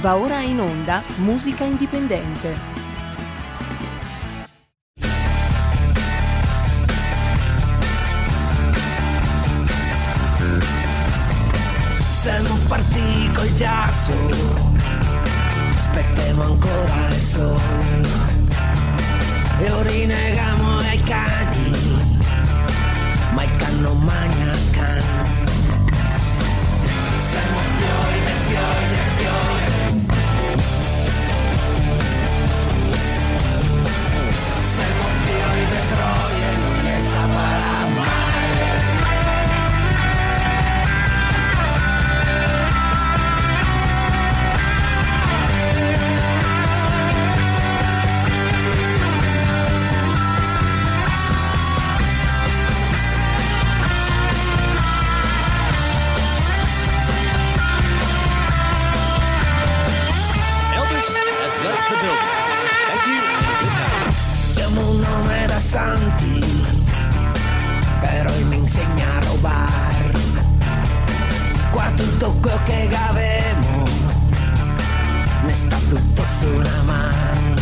Va 0.00 0.16
ora 0.16 0.40
in 0.40 0.58
onda 0.58 1.02
Musica 1.16 1.64
Indipendente. 1.64 2.56
Siamo 12.00 12.54
partiti 12.66 13.30
col 13.34 13.52
giasso, 13.52 14.12
aspettiamo 15.76 16.44
ancora 16.44 17.08
il 17.08 17.20
sole 17.20 18.08
e 19.58 19.70
ora 19.70 19.90
rinegamo 19.90 20.78
ai 20.78 21.00
cani, 21.02 21.70
ma 23.34 23.44
il 23.44 23.56
can 23.56 23.80
non 23.82 23.98
magna 23.98 24.56
can. 24.70 25.02
Siamo 27.18 27.58
fiori 27.76 28.20
dei 28.24 28.34
fiori. 28.48 29.09
metroje 35.70 36.69
santi, 65.70 66.42
però 68.00 68.32
mi 68.48 68.56
insegna 68.56 69.06
a 69.06 69.24
rubare. 69.26 70.10
Qua 71.70 71.92
tutto 71.94 72.32
quello 72.40 72.58
che 72.64 72.88
avemo, 73.08 73.86
ne 75.44 75.54
sta 75.54 75.76
tutto 75.88 76.26
su 76.26 76.48
una 76.48 76.82
mano. 76.82 77.54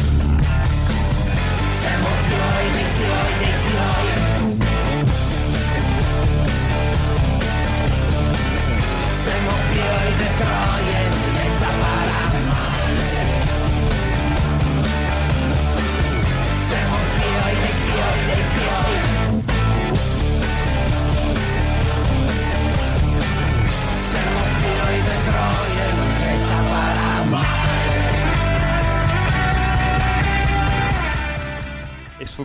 Siamo 1.81 2.09
fiori 2.27 2.70
dei 2.73 2.89
fiori 2.97 3.33
dei 3.41 3.56
fiori. 3.65 4.56
Siamo 9.22 9.50
fiori 9.70 10.15
di 10.17 10.28
Troia, 10.39 11.58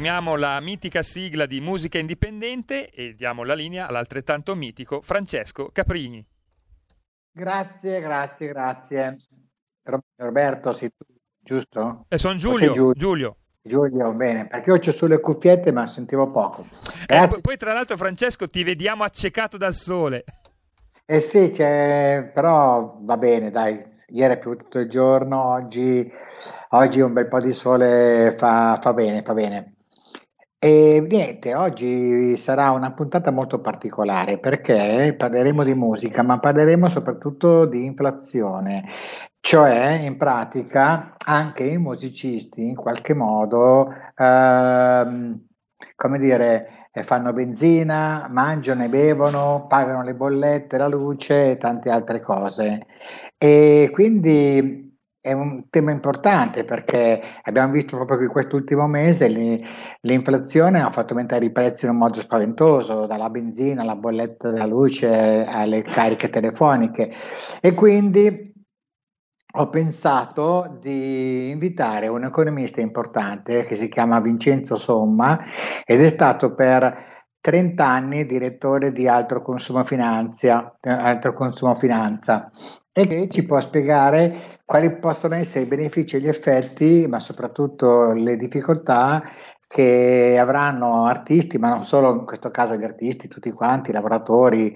Sfumiamo 0.04 0.36
la 0.36 0.60
mitica 0.60 1.02
sigla 1.02 1.46
di 1.46 1.62
musica 1.62 1.98
indipendente 1.98 2.90
e 2.90 3.14
diamo 3.14 3.46
la 3.46 3.54
linea 3.54 3.88
all'altrettanto 3.88 4.54
mitico 4.54 5.02
Francesco 5.02 5.70
Caprini. 5.72 6.22
Grazie, 7.32 8.02
grazie, 8.02 8.48
grazie. 8.50 9.18
Ro- 9.82 10.04
Roberto, 10.18 10.74
sei 10.74 10.90
tu, 10.90 11.06
giusto? 11.40 12.04
E 12.10 12.18
sono 12.18 12.34
O 12.34 12.38
sei 12.38 12.42
Giulio, 12.42 12.74
Giulio? 12.74 12.94
Giulio. 12.94 13.38
Giulio, 13.62 14.14
bene, 14.14 14.46
perché 14.48 14.72
io 14.72 14.76
ho 14.76 14.92
sulle 14.92 15.22
cuffiette 15.22 15.72
ma 15.72 15.88
sentivo 15.88 16.30
poco. 16.32 16.66
E 17.04 17.06
Grazie. 17.06 17.40
poi, 17.40 17.56
tra 17.56 17.72
l'altro 17.72 17.96
Francesco 17.96 18.50
ti 18.50 18.62
vediamo 18.64 19.06
accecato 19.06 19.56
dal 19.56 19.74
sole. 19.74 20.26
Eh 21.06 21.22
sì, 21.22 21.50
però 21.56 22.98
va 23.00 23.16
bene, 23.16 23.52
dai, 23.52 23.82
ieri 24.08 24.34
è 24.34 24.38
più 24.38 24.58
tutto 24.58 24.80
il 24.80 24.90
giorno, 24.90 25.54
oggi, 25.54 26.12
oggi 26.72 27.00
un 27.00 27.14
bel 27.14 27.30
po' 27.30 27.40
di 27.40 27.54
sole 27.54 28.36
fa, 28.38 28.78
fa 28.82 28.92
bene, 28.92 29.22
fa 29.22 29.34
bene. 29.34 29.70
E 30.66 31.06
niente, 31.10 31.54
oggi 31.56 32.38
sarà 32.38 32.72
una 32.72 32.94
puntata 32.94 33.32
molto 33.32 33.60
particolare 33.60 34.40
perché 34.40 35.14
parleremo 35.18 35.62
di 35.62 35.76
musica, 35.76 36.24
ma 36.24 36.40
parleremo 36.40 36.88
soprattutto 36.88 37.66
di 37.66 37.84
inflazione, 37.84 38.86
cioè 39.42 40.00
in 40.06 40.16
pratica 40.16 41.16
anche 41.18 41.66
i 41.66 41.78
musicisti 41.78 42.66
in 42.66 42.76
qualche 42.76 43.14
modo, 43.14 43.90
ehm, 44.16 45.46
come 45.98 46.18
dire, 46.18 46.88
eh, 46.94 47.04
fanno 47.04 47.34
benzina, 47.34 48.28
mangiano 48.30 48.86
e 48.86 48.90
bevono, 48.90 49.66
pagano 49.68 50.02
le 50.02 50.16
bollette, 50.16 50.78
la 50.78 50.88
luce 50.88 51.52
e 51.52 51.58
tante 51.58 51.90
altre 51.90 52.22
cose. 52.22 52.86
E 53.38 53.90
quindi 53.92 54.93
è 55.24 55.32
un 55.32 55.70
tema 55.70 55.92
importante 55.92 56.66
perché 56.66 57.22
abbiamo 57.44 57.72
visto 57.72 57.96
proprio 57.96 58.18
che 58.18 58.28
quest'ultimo 58.28 58.88
mese 58.88 59.30
li- 59.30 59.58
l'inflazione 60.02 60.82
ha 60.82 60.92
fatto 60.92 61.14
aumentare 61.14 61.46
i 61.46 61.52
prezzi 61.54 61.86
in 61.86 61.92
un 61.92 61.98
modo 61.98 62.20
spaventoso, 62.20 63.06
dalla 63.06 63.30
benzina 63.30 63.84
alla 63.84 63.96
bolletta 63.96 64.50
della 64.50 64.66
luce 64.66 65.46
alle 65.48 65.82
cariche 65.82 66.30
telefoniche. 66.30 67.14
E 67.62 67.74
quindi 67.74 68.54
ho 69.56 69.70
pensato 69.70 70.78
di 70.82 71.52
invitare 71.52 72.10
un 72.10 72.26
economista 72.26 72.82
importante 72.82 73.64
che 73.64 73.76
si 73.76 73.88
chiama 73.88 74.20
Vincenzo 74.20 74.76
Somma 74.76 75.40
ed 75.86 76.02
è 76.02 76.10
stato 76.10 76.54
per 76.54 77.12
30 77.40 77.86
anni 77.86 78.26
direttore 78.26 78.92
di 78.92 79.08
Altro 79.08 79.42
Consumo 79.42 79.86
Finanzia, 79.86 80.78
Altro 80.82 81.32
Consumo 81.32 81.76
Finanza 81.76 82.52
e 82.92 83.08
che 83.08 83.30
ci 83.30 83.46
può 83.46 83.60
spiegare 83.60 84.53
quali 84.66 84.98
possono 84.98 85.36
essere 85.36 85.66
i 85.66 85.68
benefici 85.68 86.16
e 86.16 86.20
gli 86.20 86.28
effetti, 86.28 87.06
ma 87.08 87.20
soprattutto 87.20 88.14
le 88.14 88.38
difficoltà 88.38 89.22
che 89.68 90.38
avranno 90.40 91.06
artisti, 91.06 91.58
ma 91.58 91.70
non 91.70 91.84
solo 91.84 92.14
in 92.14 92.26
questo 92.26 92.52
caso 92.52 92.76
gli 92.76 92.84
artisti, 92.84 93.28
tutti 93.28 93.52
quanti, 93.52 93.90
i 93.90 93.94
lavoratori, 93.94 94.76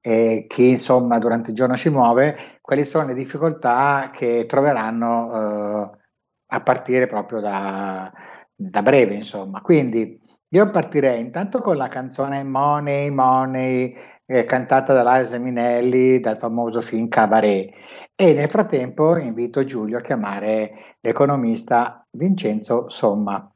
eh, 0.00 0.46
chi 0.48 0.70
insomma 0.70 1.18
durante 1.18 1.50
il 1.50 1.56
giorno 1.56 1.76
si 1.76 1.88
muove, 1.90 2.58
quali 2.60 2.84
sono 2.84 3.06
le 3.06 3.14
difficoltà 3.14 4.10
che 4.12 4.46
troveranno 4.48 5.90
eh, 5.92 5.98
a 6.46 6.62
partire 6.62 7.06
proprio 7.06 7.40
da, 7.40 8.12
da 8.54 8.82
breve, 8.82 9.14
insomma. 9.14 9.60
Quindi 9.60 10.20
io 10.48 10.70
partirei 10.70 11.20
intanto 11.20 11.60
con 11.60 11.76
la 11.76 11.88
canzone 11.88 12.42
Money, 12.42 13.10
Money, 13.10 13.96
eh, 14.26 14.44
cantata 14.44 14.92
da 14.92 15.18
Liza 15.18 15.38
Minelli 15.38 16.20
dal 16.20 16.38
famoso 16.38 16.80
film 16.80 17.08
Cabaret. 17.08 17.70
E 18.14 18.32
nel 18.32 18.48
frattempo 18.48 19.16
invito 19.16 19.64
Giulio 19.64 19.98
a 19.98 20.00
chiamare 20.00 20.96
l'economista 21.00 22.06
Vincenzo 22.10 22.88
Somma. 22.88 23.50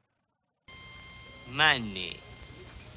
Money. 1.52 2.24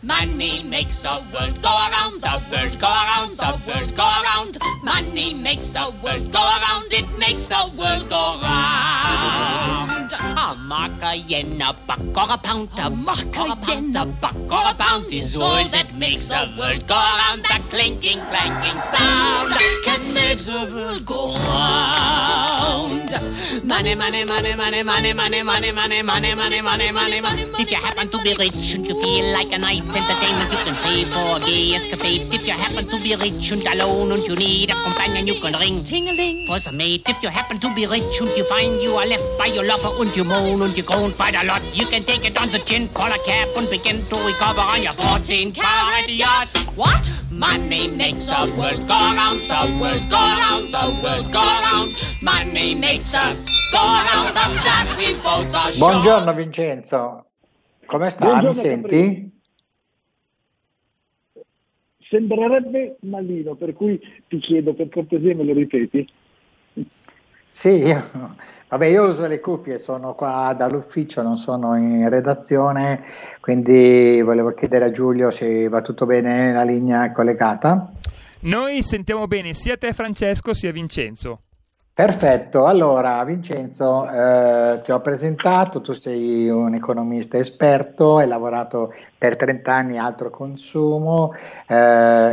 Money 0.01 0.63
makes 0.63 1.01
the 1.01 1.09
world 1.33 1.61
go 1.61 1.67
around, 1.67 2.21
the 2.21 2.41
world 2.49 2.79
go 2.79 2.87
around, 2.87 3.35
the 3.35 3.59
world 3.67 3.95
go 3.95 4.03
around. 4.03 4.57
Money 4.81 5.33
makes 5.33 5.73
the 5.73 5.93
world 6.01 6.31
go 6.31 6.39
around, 6.39 6.91
it 6.93 7.05
makes 7.17 7.49
the 7.49 7.69
world 7.75 8.07
go 8.07 8.39
round. 8.41 10.08
Macarena, 10.57 11.69
a 11.69 11.73
buck 11.85 11.99
or 12.19 12.33
a 12.33 12.45
pound. 14.75 15.05
is 15.11 15.35
all 15.35 15.67
that 15.69 15.93
makes 15.95 16.27
the 16.27 16.49
world 16.57 16.87
go 16.87 16.95
round. 16.95 17.43
The 17.43 17.59
clinking, 17.69 18.19
clanking 18.29 18.71
sound 18.71 19.51
that 19.51 20.01
makes 20.13 20.45
the 20.45 20.69
world 20.71 21.05
go 21.05 21.35
round. 21.35 22.98
Money, 23.69 23.93
money, 23.93 24.25
money, 24.25 24.55
money, 24.57 24.81
money, 24.81 25.13
money, 25.13 25.43
money, 25.43 25.71
money, 25.71 26.01
money, 26.01 26.01
money, 26.01 26.33
money, 26.33 26.91
money, 26.91 27.21
money. 27.21 27.43
If 27.61 27.69
you 27.69 27.77
happen 27.77 28.09
to 28.09 28.17
be 28.23 28.33
rich 28.33 28.73
and 28.73 28.83
you 28.83 28.99
feel 28.99 29.31
like 29.31 29.53
a 29.53 29.59
nice 29.59 29.85
entertainment, 29.85 30.49
you 30.49 30.57
can 30.57 30.75
pay 30.81 31.05
for 31.05 31.37
a 31.37 31.39
gay 31.45 31.77
escapade. 31.77 32.33
If 32.33 32.47
you 32.47 32.57
happen 32.57 32.89
to 32.89 32.97
be 32.97 33.13
rich 33.13 33.51
and 33.53 33.61
alone 33.61 34.11
and 34.11 34.25
you 34.25 34.35
need 34.35 34.71
a 34.71 34.73
companion, 34.73 35.27
you 35.27 35.35
can 35.35 35.53
ring 35.53 35.85
ting-a-ling 35.85 36.47
for 36.47 36.57
some 36.57 36.77
mate. 36.77 37.07
If 37.07 37.21
you 37.21 37.29
happen 37.29 37.59
to 37.59 37.69
be 37.75 37.85
rich 37.85 38.17
and 38.19 38.31
you 38.33 38.43
find 38.49 38.81
you 38.81 38.97
are 38.97 39.05
left 39.05 39.37
by 39.37 39.53
your 39.53 39.63
lover 39.63 39.93
and 40.01 40.09
you 40.17 40.23
moan 40.25 40.65
and 40.65 40.73
you 40.75 40.81
groan 40.81 41.13
quite 41.13 41.37
a 41.37 41.45
lot, 41.45 41.61
you 41.77 41.85
can 41.85 42.01
take 42.01 42.25
it 42.25 42.41
on 42.41 42.49
the 42.49 42.57
chin, 42.65 42.89
call 42.97 43.05
a 43.05 43.19
cab 43.21 43.53
and 43.53 43.69
begin 43.69 44.01
to 44.01 44.15
recover 44.25 44.65
on 44.65 44.81
your 44.81 44.97
14 44.97 45.53
carat 45.53 46.09
yacht. 46.09 46.49
What? 46.73 47.05
Money 47.29 47.93
makes 47.93 48.33
the 48.33 48.41
world 48.57 48.81
go 48.89 48.97
round, 48.97 49.45
the 49.45 49.61
world 49.77 50.09
go 50.09 50.17
round, 50.17 50.73
the 50.73 50.85
world 51.05 51.31
go 51.31 51.45
round. 51.69 51.93
Money 52.25 52.73
makes 52.73 53.13
us 53.13 53.58
Buongiorno 55.77 56.33
Vincenzo, 56.33 57.25
come 57.85 58.09
sta? 58.09 58.25
Buongiorno, 58.25 58.49
Mi 58.49 58.55
senti? 58.55 59.39
Sembrerebbe 62.09 62.97
malino, 63.01 63.55
per 63.55 63.73
cui 63.73 63.99
ti 64.27 64.39
chiedo 64.39 64.73
per 64.73 64.89
cortesia 64.89 65.35
me 65.35 65.43
lo 65.43 65.53
ripeti. 65.53 66.11
Sì, 67.43 67.85
io, 67.85 68.03
vabbè, 68.67 68.85
io 68.87 69.03
uso 69.05 69.27
le 69.27 69.39
cuffie, 69.39 69.77
sono 69.79 70.15
qua 70.15 70.55
dall'ufficio, 70.57 71.21
non 71.21 71.37
sono 71.37 71.75
in 71.77 72.09
redazione, 72.09 73.03
quindi 73.39 74.21
volevo 74.21 74.51
chiedere 74.51 74.85
a 74.85 74.91
Giulio 74.91 75.29
se 75.29 75.67
va 75.67 75.81
tutto 75.81 76.05
bene, 76.05 76.51
la 76.51 76.63
linea 76.63 77.05
è 77.05 77.11
collegata. 77.11 77.91
Noi 78.41 78.81
sentiamo 78.81 79.27
bene 79.27 79.53
sia 79.53 79.77
te 79.77 79.93
Francesco 79.93 80.53
sia 80.53 80.71
Vincenzo. 80.71 81.41
Perfetto, 81.99 82.65
allora 82.65 83.21
Vincenzo 83.25 84.09
eh, 84.09 84.79
ti 84.85 84.91
ho 84.93 85.01
presentato, 85.01 85.81
tu 85.81 85.91
sei 85.91 86.47
un 86.47 86.73
economista 86.73 87.37
esperto, 87.37 88.19
hai 88.19 88.27
lavorato 88.29 88.93
per 89.17 89.35
30 89.35 89.73
anni 89.73 89.97
altro 89.97 90.29
consumo, 90.29 91.33
eh, 91.67 91.75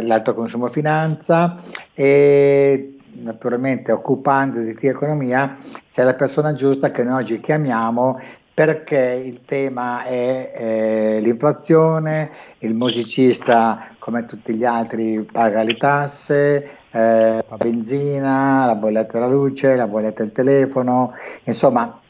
l'altro 0.04 0.34
consumo 0.34 0.68
finanza 0.68 1.56
e 1.94 2.96
naturalmente 3.14 3.90
occupandoti 3.90 4.72
di 4.72 4.86
economia 4.86 5.56
sei 5.84 6.04
la 6.04 6.14
persona 6.14 6.52
giusta 6.52 6.92
che 6.92 7.02
noi 7.02 7.22
oggi 7.22 7.40
chiamiamo 7.40 8.20
perché 8.56 9.20
il 9.22 9.44
tema 9.44 10.04
è 10.04 10.50
eh, 10.56 11.20
l'inflazione, 11.20 12.30
il 12.60 12.74
musicista 12.74 13.90
come 13.98 14.24
tutti 14.24 14.54
gli 14.54 14.64
altri 14.64 15.28
paga 15.30 15.62
le 15.62 15.76
tasse, 15.76 16.78
eh, 16.90 17.44
la 17.46 17.56
benzina, 17.58 18.64
la 18.64 18.74
bolletta 18.74 19.12
della 19.12 19.26
luce, 19.26 19.76
la 19.76 19.86
bolletta 19.86 20.22
del 20.22 20.32
telefono, 20.32 21.12
insomma 21.44 22.00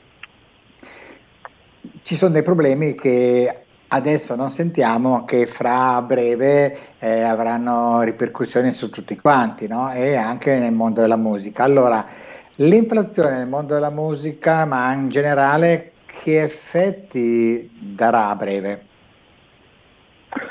ci 2.02 2.14
sono 2.14 2.32
dei 2.34 2.44
problemi 2.44 2.94
che 2.94 3.64
adesso 3.88 4.37
non 4.37 4.49
sentiamo 4.49 5.25
che 5.25 5.46
fra 5.46 6.00
breve 6.02 6.78
eh, 7.00 7.22
avranno 7.22 8.02
ripercussioni 8.02 8.70
su 8.70 8.88
tutti 8.88 9.16
quanti 9.16 9.66
no? 9.66 9.92
e 9.92 10.14
anche 10.14 10.60
nel 10.60 10.70
mondo 10.70 11.00
della 11.00 11.16
musica. 11.16 11.64
Allora, 11.64 12.06
l'inflazione 12.54 13.37
nel 13.37 13.49
mondo 13.49 13.75
della 13.75 13.90
musica, 13.90 14.64
ma 14.64 14.92
in 14.92 15.08
generale, 15.08 15.90
che 16.22 16.42
effetti 16.42 17.70
darà 17.94 18.28
a 18.28 18.36
breve? 18.36 18.84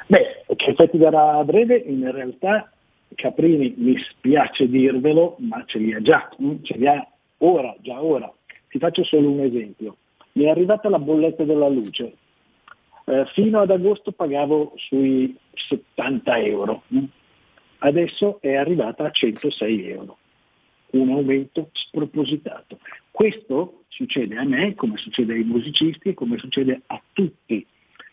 Beh, 0.07 0.43
che 0.55 0.71
effetti 0.71 0.97
darà 0.97 1.37
a 1.37 1.43
breve? 1.43 1.75
In 1.75 2.11
realtà 2.11 2.69
Caprini, 3.15 3.73
mi 3.77 3.97
spiace 3.97 4.67
dirvelo, 4.67 5.35
ma 5.39 5.63
ce 5.65 5.79
li 5.79 5.93
ha 5.93 6.01
già, 6.01 6.29
mm? 6.41 6.63
ce 6.63 6.77
li 6.77 6.87
ha 6.87 7.07
ora, 7.39 7.75
già 7.79 8.01
ora. 8.01 8.31
Ti 8.69 8.77
faccio 8.79 9.03
solo 9.03 9.31
un 9.31 9.39
esempio. 9.39 9.97
Mi 10.33 10.43
è 10.43 10.49
arrivata 10.49 10.89
la 10.89 10.99
bolletta 10.99 11.43
della 11.43 11.69
luce. 11.69 12.15
Eh, 13.05 13.25
fino 13.33 13.61
ad 13.61 13.71
agosto 13.71 14.11
pagavo 14.11 14.73
sui 14.75 15.35
70 15.53 16.37
euro, 16.39 16.83
mm? 16.93 17.03
adesso 17.79 18.39
è 18.41 18.55
arrivata 18.55 19.05
a 19.05 19.11
106 19.11 19.89
euro. 19.89 20.17
Un 20.91 21.09
aumento 21.09 21.69
spropositato. 21.73 22.79
Questo 23.11 23.83
succede 23.89 24.37
a 24.37 24.43
me, 24.43 24.75
come 24.75 24.97
succede 24.97 25.33
ai 25.33 25.43
musicisti 25.43 26.09
e 26.09 26.13
come 26.13 26.37
succede 26.37 26.81
a 26.87 27.01
tutti 27.13 27.65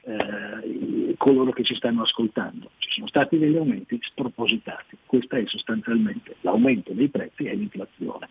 eh, 0.04 1.14
coloro 1.16 1.52
che 1.52 1.62
ci 1.62 1.74
stanno 1.74 2.02
ascoltando. 2.02 2.70
Ci 2.78 2.90
sono 2.90 3.06
stati 3.06 3.38
degli 3.38 3.56
aumenti 3.56 3.98
spropositati. 4.00 4.96
Questo 5.06 5.36
è 5.36 5.44
sostanzialmente 5.46 6.36
l'aumento 6.40 6.92
dei 6.92 7.08
prezzi 7.08 7.44
e 7.44 7.54
l'inflazione. 7.54 8.28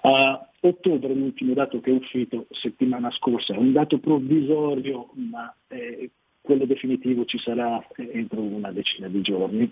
A 0.00 0.48
ottobre, 0.60 1.12
l'ultimo 1.12 1.54
dato 1.54 1.80
che 1.80 1.90
è 1.90 1.94
uscito 1.94 2.46
settimana 2.50 3.10
scorsa, 3.10 3.54
è 3.54 3.58
un 3.58 3.72
dato 3.72 3.98
provvisorio, 3.98 5.10
ma 5.14 5.54
eh, 5.68 6.10
quello 6.40 6.64
definitivo 6.64 7.24
ci 7.24 7.38
sarà 7.38 7.84
entro 7.96 8.40
una 8.40 8.72
decina 8.72 9.08
di 9.08 9.20
giorni, 9.20 9.70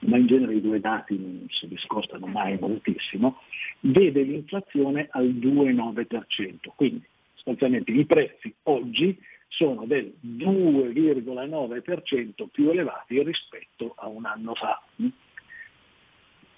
ma 0.00 0.16
in 0.16 0.26
genere 0.26 0.54
i 0.54 0.60
due 0.60 0.80
dati 0.80 1.16
non 1.18 1.46
si 1.50 1.68
discostano 1.68 2.26
mai 2.26 2.58
moltissimo, 2.58 3.40
vede 3.80 4.22
l'inflazione 4.22 5.08
al 5.10 5.28
2,9%. 5.28 6.70
Quindi 6.74 7.04
sostanzialmente 7.34 7.92
i 7.92 8.04
prezzi 8.04 8.52
oggi 8.64 9.16
sono 9.48 9.84
del 9.84 10.12
2,9% 10.24 12.46
più 12.50 12.70
elevati 12.70 13.22
rispetto 13.22 13.94
a 13.96 14.06
un 14.06 14.24
anno 14.24 14.54
fa. 14.54 14.82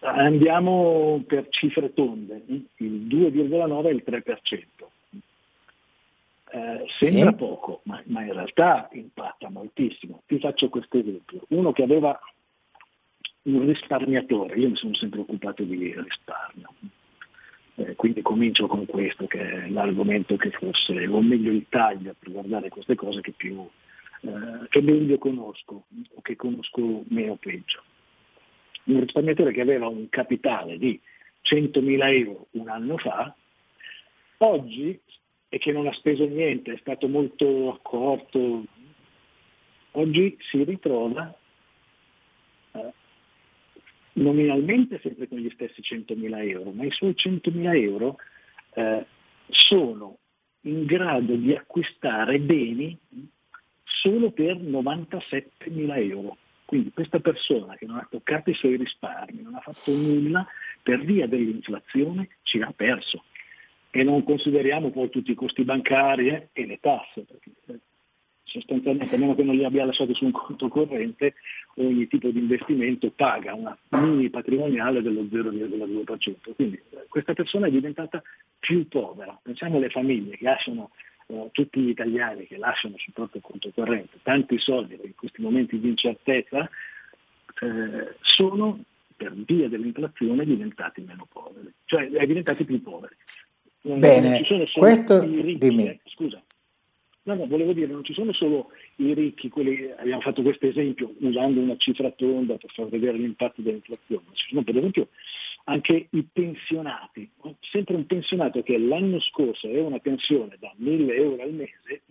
Andiamo 0.00 1.22
per 1.26 1.48
cifre 1.48 1.94
tonde, 1.94 2.42
il 2.46 3.06
2,9 3.06 3.86
è 3.86 3.90
il 3.90 4.02
3%. 4.06 4.62
Eh, 6.54 6.82
sembra 6.84 7.30
sì. 7.30 7.36
poco, 7.36 7.80
ma, 7.84 8.02
ma, 8.06 8.24
in 8.24 8.34
realtà 8.34 8.86
impatta 8.92 9.48
moltissimo. 9.48 10.22
Ti 10.26 10.38
faccio 10.38 10.68
questo 10.68 10.98
esempio. 10.98 11.40
Uno 11.48 11.72
che 11.72 11.82
aveva 11.82 12.20
un 13.42 13.66
risparmiatore, 13.66 14.56
io 14.56 14.68
mi 14.68 14.76
sono 14.76 14.94
sempre 14.94 15.20
occupato 15.20 15.62
di 15.64 15.94
risparmio, 15.96 16.74
eh, 17.76 17.94
quindi 17.96 18.22
comincio 18.22 18.66
con 18.66 18.86
questo 18.86 19.26
che 19.26 19.40
è 19.40 19.68
l'argomento 19.68 20.36
che 20.36 20.50
forse, 20.50 21.06
o 21.06 21.20
meglio 21.20 21.50
il 21.50 21.66
taglio 21.68 22.14
per 22.18 22.30
guardare 22.30 22.68
queste 22.68 22.94
cose 22.94 23.20
che 23.20 23.32
più 23.32 23.68
eh, 24.24 24.68
che 24.68 24.80
meglio 24.80 25.18
conosco 25.18 25.86
o 26.14 26.20
che 26.20 26.36
conosco 26.36 27.02
meno 27.08 27.36
peggio. 27.36 27.82
Un 28.84 29.00
risparmiatore 29.00 29.52
che 29.52 29.60
aveva 29.60 29.88
un 29.88 30.08
capitale 30.08 30.78
di 30.78 31.00
100.000 31.44 32.14
euro 32.14 32.46
un 32.52 32.68
anno 32.68 32.96
fa, 32.98 33.34
oggi 34.38 35.00
e 35.48 35.58
che 35.58 35.72
non 35.72 35.86
ha 35.86 35.92
speso 35.92 36.24
niente, 36.24 36.72
è 36.72 36.78
stato 36.78 37.08
molto 37.08 37.72
accorto, 37.72 38.64
oggi 39.92 40.36
si 40.40 40.62
ritrova 40.62 41.36
nominalmente 44.14 45.00
sempre 45.02 45.28
con 45.28 45.38
gli 45.38 45.50
stessi 45.50 45.80
100.000 45.80 46.48
euro, 46.48 46.70
ma 46.72 46.84
i 46.84 46.90
suoi 46.90 47.14
100.000 47.16 47.82
euro 47.82 48.16
eh, 48.74 49.06
sono 49.48 50.18
in 50.62 50.84
grado 50.84 51.34
di 51.34 51.54
acquistare 51.54 52.38
beni 52.38 52.98
solo 53.84 54.30
per 54.30 54.56
97.000 54.56 56.10
euro. 56.10 56.36
Quindi 56.64 56.90
questa 56.92 57.20
persona 57.20 57.74
che 57.74 57.86
non 57.86 57.98
ha 57.98 58.06
toccato 58.10 58.50
i 58.50 58.54
suoi 58.54 58.76
risparmi, 58.76 59.42
non 59.42 59.54
ha 59.54 59.60
fatto 59.60 59.90
nulla, 59.92 60.46
per 60.82 61.04
via 61.04 61.26
dell'inflazione 61.26 62.28
ci 62.42 62.60
ha 62.60 62.72
perso. 62.74 63.24
E 63.90 64.02
non 64.02 64.24
consideriamo 64.24 64.90
poi 64.90 65.10
tutti 65.10 65.32
i 65.32 65.34
costi 65.34 65.64
bancari 65.64 66.28
eh, 66.28 66.48
e 66.52 66.66
le 66.66 66.78
tasse, 66.80 67.24
perché 67.24 67.50
eh, 67.66 67.80
sostanzialmente 68.52 69.14
a 69.14 69.18
meno 69.18 69.34
che 69.34 69.42
non 69.42 69.54
li 69.54 69.64
abbia 69.64 69.84
lasciati 69.84 70.14
su 70.14 70.24
un 70.26 70.30
conto 70.30 70.68
corrente, 70.68 71.34
ogni 71.76 72.06
tipo 72.06 72.28
di 72.28 72.38
investimento 72.38 73.10
paga 73.10 73.54
una 73.54 73.76
mini 73.90 74.28
patrimoniale 74.28 75.00
dello 75.00 75.22
0,2%. 75.22 76.54
Quindi 76.54 76.80
eh, 76.90 77.06
questa 77.08 77.32
persona 77.32 77.66
è 77.66 77.70
diventata 77.70 78.22
più 78.58 78.86
povera. 78.88 79.38
Pensiamo 79.42 79.78
alle 79.78 79.88
famiglie 79.88 80.36
che 80.36 80.44
lasciano, 80.44 80.90
eh, 81.28 81.48
tutti 81.52 81.80
gli 81.80 81.88
italiani 81.88 82.46
che 82.46 82.58
lasciano 82.58 82.96
sul 82.98 83.14
proprio 83.14 83.40
conto 83.40 83.70
corrente 83.74 84.18
tanti 84.22 84.58
soldi 84.58 84.98
in 85.02 85.14
questi 85.14 85.40
momenti 85.40 85.78
di 85.80 85.88
incertezza, 85.88 86.68
eh, 87.60 88.14
sono 88.20 88.80
per 89.16 89.32
via 89.34 89.68
dell'inflazione 89.68 90.44
diventati 90.44 91.00
meno 91.00 91.26
poveri, 91.30 91.72
cioè 91.86 92.08
eh, 92.12 92.26
diventati 92.26 92.64
più 92.64 92.82
poveri. 92.82 93.14
Bene, 93.84 94.42
questo 94.74 95.20
dimmi. 95.20 95.88
Eh, 95.88 96.00
scusa, 96.04 96.40
No, 97.24 97.34
no, 97.34 97.46
volevo 97.46 97.72
dire, 97.72 97.86
non 97.86 98.02
ci 98.02 98.14
sono 98.14 98.32
solo 98.32 98.70
i 98.96 99.14
ricchi, 99.14 99.48
quelli, 99.48 99.88
abbiamo 99.96 100.20
fatto 100.22 100.42
questo 100.42 100.66
esempio 100.66 101.14
usando 101.20 101.60
una 101.60 101.76
cifra 101.76 102.10
tonda 102.10 102.56
per 102.56 102.72
far 102.72 102.88
vedere 102.88 103.16
l'impatto 103.16 103.62
dell'inflazione, 103.62 104.24
ci 104.32 104.48
sono 104.48 104.64
per 104.64 104.76
esempio 104.76 105.08
anche 105.64 106.08
i 106.10 106.26
pensionati. 106.32 107.30
Sempre 107.60 107.94
un 107.94 108.06
pensionato 108.06 108.64
che 108.64 108.76
l'anno 108.76 109.20
scorso 109.20 109.68
aveva 109.68 109.86
una 109.86 110.00
pensione 110.00 110.56
da 110.58 110.72
1000 110.76 111.14
euro 111.14 111.42
al 111.42 111.52
mese, 111.52 112.02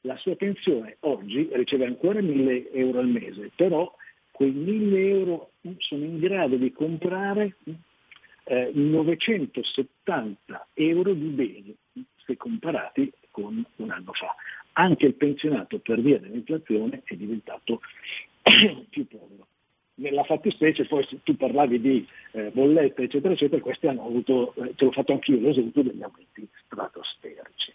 la 0.00 0.16
sua 0.16 0.34
pensione 0.34 0.96
oggi 1.00 1.48
riceve 1.52 1.86
ancora 1.86 2.20
1000 2.20 2.72
euro 2.72 2.98
al 2.98 3.08
mese, 3.08 3.52
però 3.54 3.94
quei 4.32 4.50
1000 4.50 5.08
euro 5.08 5.52
sono 5.78 6.04
in 6.04 6.18
grado 6.18 6.56
di 6.56 6.72
comprare 6.72 7.56
eh, 8.44 8.70
970 8.72 10.68
euro 10.74 11.12
di 11.12 11.26
beni 11.28 11.76
se 12.24 12.36
comparati 12.36 13.12
con 13.40 13.64
un 13.76 13.90
anno 13.90 14.12
fa. 14.12 14.34
Anche 14.72 15.06
il 15.06 15.14
pensionato 15.14 15.78
per 15.78 16.00
via 16.00 16.18
dell'inflazione 16.18 17.02
è 17.04 17.14
diventato 17.14 17.80
più 18.90 19.06
povero. 19.06 19.46
Nella 19.94 20.22
fattispecie 20.22 20.86
poi 20.86 21.06
tu 21.24 21.36
parlavi 21.36 21.80
di 21.80 22.06
eh, 22.32 22.50
bollette 22.52 23.02
eccetera 23.02 23.34
eccetera, 23.34 23.60
questi 23.60 23.88
hanno 23.88 24.06
avuto, 24.06 24.54
eh, 24.54 24.74
te 24.76 24.84
l'ho 24.84 24.92
fatto 24.92 25.12
anch'io 25.12 25.40
l'esempio 25.40 25.82
degli 25.82 26.02
aumenti 26.02 26.48
stratosferici. 26.64 27.72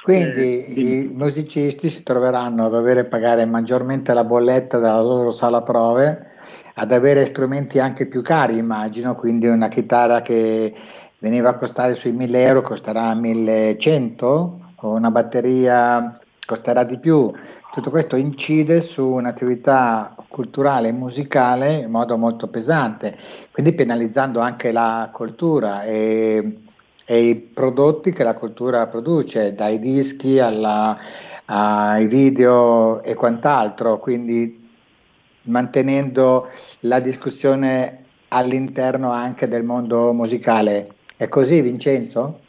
Quindi 0.00 0.64
eh, 0.64 1.00
i 1.00 1.08
musicisti 1.12 1.88
si 1.88 2.02
troveranno 2.02 2.66
a 2.66 2.68
dover 2.68 3.08
pagare 3.08 3.44
maggiormente 3.44 4.12
la 4.12 4.24
bolletta 4.24 4.78
della 4.78 5.00
loro 5.00 5.30
sala 5.32 5.62
prove, 5.62 6.30
ad 6.74 6.92
avere 6.92 7.26
strumenti 7.26 7.78
anche 7.78 8.06
più 8.06 8.22
cari, 8.22 8.56
immagino, 8.56 9.14
quindi 9.14 9.46
una 9.46 9.68
chitarra 9.68 10.22
che 10.22 10.72
veniva 11.22 11.50
a 11.50 11.54
costare 11.54 11.94
sui 11.94 12.10
1000 12.10 12.42
euro 12.42 12.62
costerà 12.62 13.14
1100 13.14 14.60
o 14.74 14.88
una 14.90 15.10
batteria 15.12 16.18
costerà 16.44 16.82
di 16.82 16.98
più. 16.98 17.32
Tutto 17.70 17.90
questo 17.90 18.16
incide 18.16 18.80
su 18.80 19.06
un'attività 19.06 20.16
culturale 20.28 20.88
e 20.88 20.92
musicale 20.92 21.74
in 21.74 21.90
modo 21.90 22.18
molto 22.18 22.48
pesante, 22.48 23.16
quindi 23.52 23.72
penalizzando 23.72 24.40
anche 24.40 24.72
la 24.72 25.08
cultura 25.12 25.84
e, 25.84 26.58
e 27.06 27.18
i 27.20 27.36
prodotti 27.36 28.10
che 28.10 28.24
la 28.24 28.34
cultura 28.34 28.88
produce, 28.88 29.52
dai 29.52 29.78
dischi 29.78 30.40
alla, 30.40 30.98
ai 31.44 32.08
video 32.08 33.00
e 33.04 33.14
quant'altro, 33.14 34.00
quindi 34.00 34.70
mantenendo 35.42 36.48
la 36.80 36.98
discussione 36.98 38.06
all'interno 38.28 39.12
anche 39.12 39.46
del 39.46 39.62
mondo 39.62 40.12
musicale. 40.12 40.88
È 41.22 41.28
così, 41.28 41.60
Vincenzo? 41.60 42.40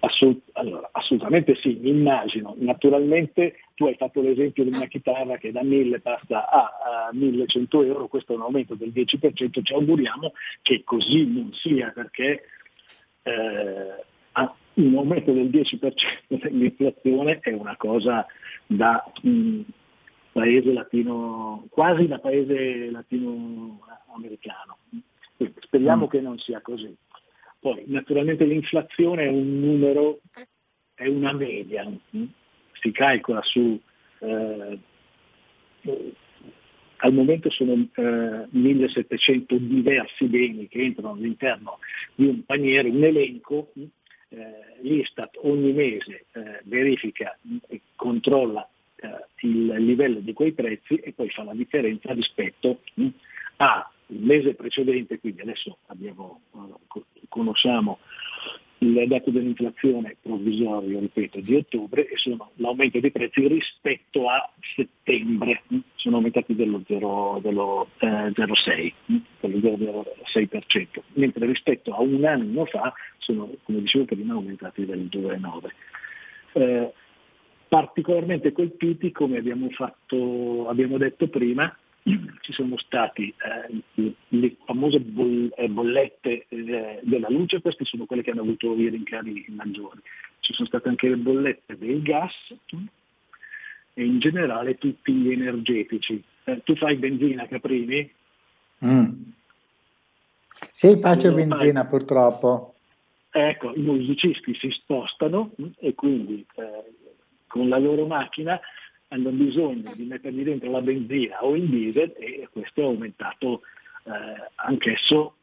Assolut- 0.00 0.50
allora, 0.52 0.90
assolutamente 0.92 1.54
sì, 1.54 1.78
mi 1.80 1.88
immagino. 1.88 2.54
Naturalmente 2.58 3.54
tu 3.74 3.86
hai 3.86 3.94
fatto 3.94 4.20
l'esempio 4.20 4.64
di 4.64 4.68
una 4.68 4.84
chitarra 4.84 5.38
che 5.38 5.50
da 5.50 5.62
1000 5.62 6.00
passa 6.00 6.46
a, 6.46 7.06
a 7.08 7.10
1100 7.10 7.82
euro, 7.84 8.08
questo 8.08 8.34
è 8.34 8.36
un 8.36 8.42
aumento 8.42 8.74
del 8.74 8.90
10%, 8.90 9.62
ci 9.62 9.72
auguriamo 9.72 10.32
che 10.60 10.82
così 10.84 11.24
non 11.26 11.54
sia 11.54 11.90
perché 11.94 12.42
eh, 13.22 14.04
un 14.74 14.94
aumento 14.94 15.32
del 15.32 15.48
10% 15.48 15.92
dell'inflazione 16.28 17.38
è 17.40 17.52
una 17.52 17.76
cosa 17.78 18.26
da 18.66 19.10
mh, 19.22 19.60
paese 20.32 20.70
latino, 20.70 21.64
quasi 21.70 22.06
da 22.08 22.18
paese 22.18 22.90
latinoamericano. 22.90 24.76
Speriamo 25.60 26.04
mm. 26.04 26.08
che 26.08 26.20
non 26.20 26.38
sia 26.38 26.60
così. 26.60 26.94
Poi 27.62 27.84
naturalmente 27.86 28.44
l'inflazione 28.44 29.26
è 29.26 29.28
un 29.28 29.60
numero, 29.60 30.18
è 30.94 31.06
una 31.06 31.32
media, 31.32 31.84
hm? 31.84 32.24
si 32.72 32.90
calcola 32.90 33.40
su, 33.42 33.80
eh, 34.18 34.78
al 36.96 37.12
momento 37.12 37.50
sono 37.50 37.74
eh, 37.94 38.46
1700 38.50 39.58
diversi 39.58 40.24
beni 40.24 40.66
che 40.66 40.82
entrano 40.82 41.12
all'interno 41.12 41.78
di 42.16 42.26
un 42.26 42.44
paniere, 42.44 42.88
un 42.88 43.04
elenco, 43.04 43.70
hm? 43.74 43.84
eh, 44.30 44.80
l'Istat 44.80 45.38
ogni 45.42 45.72
mese 45.72 46.24
eh, 46.32 46.62
verifica 46.64 47.38
e 47.68 47.80
controlla 47.94 48.68
eh, 48.96 49.46
il 49.46 49.66
livello 49.66 50.18
di 50.18 50.32
quei 50.32 50.50
prezzi 50.50 50.96
e 50.96 51.12
poi 51.12 51.30
fa 51.30 51.44
la 51.44 51.54
differenza 51.54 52.12
rispetto 52.12 52.80
hm? 52.94 53.06
Al 54.12 54.18
mese 54.20 54.54
precedente, 54.54 55.18
quindi 55.18 55.40
adesso 55.40 55.78
abbiamo, 55.86 56.42
conosciamo 57.28 57.98
il 58.78 59.06
dato 59.06 59.30
dell'inflazione 59.30 60.16
provvisorio, 60.20 60.98
ripeto, 60.98 61.40
di 61.40 61.54
ottobre 61.54 62.08
e 62.08 62.16
sono 62.16 62.50
l'aumento 62.56 62.98
dei 62.98 63.12
prezzi 63.12 63.46
rispetto 63.46 64.28
a 64.28 64.50
settembre, 64.74 65.62
sono 65.94 66.16
aumentati 66.16 66.54
dello 66.54 66.82
0,6%, 66.86 67.40
dello, 67.40 67.88
eh, 67.98 68.06
0,6, 68.06 68.92
dello 69.40 69.58
0,6%, 69.58 71.02
mentre 71.12 71.46
rispetto 71.46 71.94
a 71.94 72.00
un 72.00 72.24
anno 72.24 72.64
fa 72.64 72.92
sono, 73.18 73.52
come 73.62 73.80
dicevo 73.80 74.04
prima, 74.04 74.34
aumentati 74.34 74.84
del 74.84 75.08
2,9%. 75.08 75.68
Eh, 76.54 76.92
particolarmente 77.68 78.52
colpiti, 78.52 79.12
come 79.12 79.38
abbiamo, 79.38 79.70
fatto, 79.70 80.68
abbiamo 80.68 80.98
detto 80.98 81.28
prima, 81.28 81.74
ci 82.02 82.52
sono 82.52 82.76
stati 82.78 83.32
eh, 83.94 84.12
le 84.28 84.56
famose 84.64 84.96
eh, 84.96 85.68
bollette 85.68 86.46
eh, 86.48 87.00
della 87.02 87.28
luce, 87.28 87.60
queste 87.60 87.84
sono 87.84 88.06
quelle 88.06 88.22
che 88.22 88.30
hanno 88.32 88.40
avuto 88.40 88.74
i 88.74 88.88
rincari 88.88 89.44
maggiori. 89.50 90.00
Ci 90.40 90.52
sono 90.52 90.66
state 90.66 90.88
anche 90.88 91.08
le 91.08 91.16
bollette 91.16 91.78
del 91.78 92.02
gas 92.02 92.34
e 93.94 94.04
in 94.04 94.18
generale 94.18 94.78
tutti 94.78 95.12
gli 95.12 95.30
energetici. 95.30 96.22
Eh, 96.44 96.62
tu 96.64 96.74
fai 96.74 96.96
benzina, 96.96 97.46
Caprini? 97.46 98.10
Mm. 98.84 99.22
Sì, 100.48 100.98
faccio 100.98 101.32
benzina 101.32 101.80
fai... 101.82 101.88
purtroppo. 101.88 102.74
Ecco, 103.30 103.72
i 103.74 103.80
musicisti 103.80 104.54
si 104.54 104.70
spostano 104.70 105.52
mm, 105.60 105.66
e 105.78 105.94
quindi 105.94 106.44
eh, 106.56 106.84
con 107.46 107.68
la 107.68 107.78
loro 107.78 108.06
macchina 108.06 108.60
hanno 109.12 109.30
bisogno 109.30 109.92
di 109.94 110.04
mettergli 110.04 110.42
dentro 110.42 110.70
la 110.70 110.80
benzina 110.80 111.44
o 111.44 111.54
il 111.54 111.68
diesel 111.68 112.14
e 112.16 112.48
questo 112.50 112.80
è 112.80 112.84
aumentato 112.84 113.60
eh, 114.04 114.10
anch'esso 114.56 115.34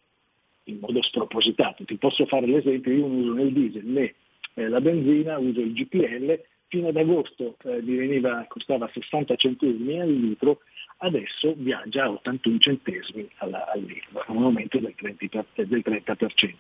in 0.64 0.80
modo 0.80 1.02
spropositato. 1.04 1.86
Ti 1.86 1.96
posso 1.98 2.26
fare 2.26 2.48
l'esempio, 2.48 2.92
io 2.92 3.08
non 3.08 3.18
uso 3.18 3.34
né 3.34 3.44
il 3.44 3.54
diesel 3.54 3.86
né 3.86 4.16
eh, 4.56 4.68
la 4.68 4.82
benzina, 4.82 5.38
uso 5.38 5.60
il 5.62 5.74
GPL, 5.74 6.42
fino 6.68 6.88
ad 6.88 6.98
agosto 6.98 7.58
eh, 7.64 7.82
veniva, 7.82 8.44
costava 8.48 8.90
60 8.92 9.36
centesimi 9.36 10.02
al 10.02 10.12
litro, 10.12 10.62
adesso 10.98 11.54
viaggia 11.56 12.06
a 12.06 12.12
81 12.12 12.58
centesimi 12.58 13.30
al, 13.38 13.54
al 13.54 13.82
litro, 13.82 14.24
un 14.28 14.44
aumento 14.44 14.80
del 14.80 14.96
30%, 15.00 15.44
del 15.64 15.84
30%. 15.86 16.54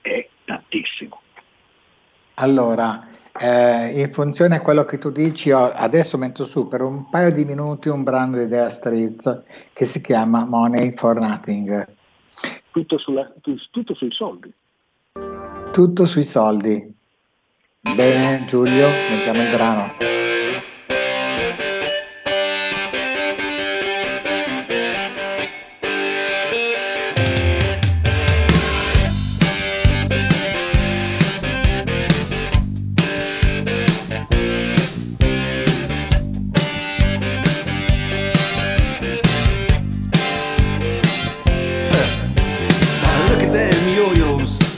È 0.00 0.28
tantissimo. 0.44 1.20
Allora, 2.34 3.06
eh, 3.40 4.00
in 4.00 4.10
funzione 4.10 4.56
a 4.56 4.60
quello 4.60 4.84
che 4.84 4.98
tu 4.98 5.10
dici, 5.10 5.50
adesso 5.50 6.18
metto 6.18 6.44
su 6.44 6.68
per 6.68 6.82
un 6.82 7.08
paio 7.08 7.32
di 7.32 7.44
minuti 7.44 7.88
un 7.88 8.02
brano 8.02 8.38
di 8.38 8.46
Dea 8.46 8.68
Street 8.68 9.44
che 9.72 9.84
si 9.84 10.00
chiama 10.00 10.44
Money 10.44 10.92
for 10.94 11.18
Nothing. 11.18 11.86
Tutto, 12.70 12.98
sulla, 12.98 13.32
tutto 13.70 13.94
sui 13.94 14.12
soldi. 14.12 14.52
Tutto 15.72 16.04
sui 16.04 16.22
soldi. 16.22 16.94
Bene, 17.80 18.44
Giulio, 18.46 18.88
mettiamo 18.88 19.42
il 19.42 19.50
brano. 19.50 20.17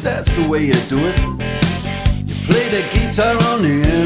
that's 0.02 0.34
the 0.36 0.46
way 0.48 0.64
you 0.64 0.72
do 0.88 0.98
it. 1.08 1.18
You 2.26 2.34
play 2.46 2.68
the 2.70 2.82
guitar 2.92 3.34
on 3.52 3.62
the 3.62 3.82
end. 3.86 3.99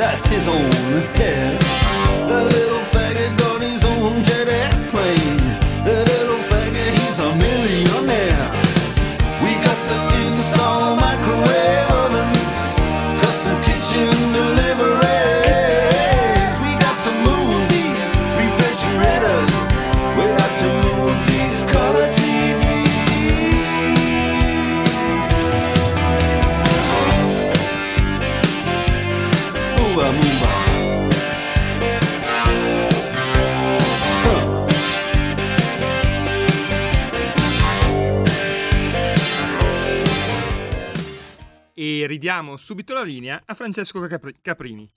that's 0.00 0.26
his 0.28 0.48
own 0.48 0.72
hair. 1.14 1.58
subito 42.70 42.94
la 42.94 43.02
linea 43.02 43.42
a 43.46 43.54
Francesco 43.54 43.98
Capri- 44.06 44.36
Caprini. 44.40 44.88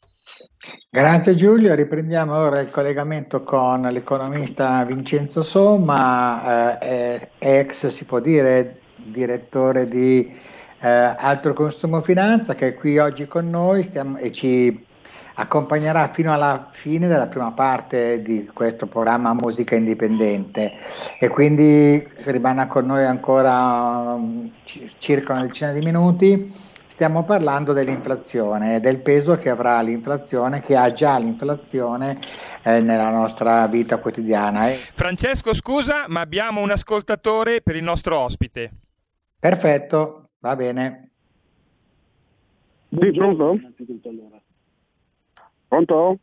Grazie 0.92 1.34
Giulio, 1.34 1.74
riprendiamo 1.74 2.36
ora 2.36 2.60
il 2.60 2.70
collegamento 2.70 3.42
con 3.42 3.82
l'economista 3.82 4.86
Vincenzo 4.86 5.42
Somma, 5.42 6.77
eh, 6.77 7.30
ex 7.39 7.88
si 7.88 8.06
può 8.06 8.20
dire 8.20 8.82
direttore 8.98 9.88
di 9.88 10.32
eh, 10.82 10.88
Altro 10.88 11.53
Consumo 11.53 12.00
Finanza 12.01 12.53
che 12.53 12.68
è 12.68 12.74
qui 12.75 13.00
oggi 13.00 13.25
con 13.25 13.50
noi 13.50 13.82
stiamo, 13.82 14.20
e 14.20 14.32
ci 14.32 14.86
accompagnerà 15.34 16.12
fino 16.13 16.32
alla 16.32 16.70
fine 16.72 17.08
della 17.08 17.25
prima 17.25 17.53
parte 17.53 18.22
di 18.22 18.48
questo 18.53 18.86
programma 18.86 19.34
Musica 19.34 19.74
Indipendente 19.74 20.74
e 21.20 21.27
quindi 21.27 22.08
rimane 22.18 22.68
con 22.68 22.86
noi 22.86 23.03
ancora 23.03 24.13
um, 24.13 24.48
circa 25.00 25.34
una 25.34 25.48
decina 25.48 25.72
di 25.72 25.80
minuti. 25.80 26.72
Stiamo 26.86 27.24
parlando 27.24 27.74
dell'inflazione, 27.74 28.80
del 28.80 29.02
peso 29.02 29.36
che 29.36 29.50
avrà 29.50 29.82
l'inflazione, 29.82 30.62
che 30.62 30.75
ha 30.75 30.92
già 30.94 31.18
l'inflazione 31.18 32.20
eh, 32.63 32.82
nella 32.82 33.10
nostra 33.10 33.68
vita 33.68 33.98
quotidiana. 33.98 34.68
Francesco, 34.68 35.54
scusa, 35.54 36.06
ma 36.08 36.22
abbiamo 36.22 36.62
un 36.62 36.70
ascoltatore 36.70 37.62
per 37.62 37.75
il 37.75 37.84
nostro 37.84 38.20
ospite. 38.20 38.72
Perfetto, 39.40 40.30
va 40.40 40.56
bene. 40.56 41.10
Sì, 42.90 43.12
pronto? 43.12 43.60
Pronto? 45.68 46.20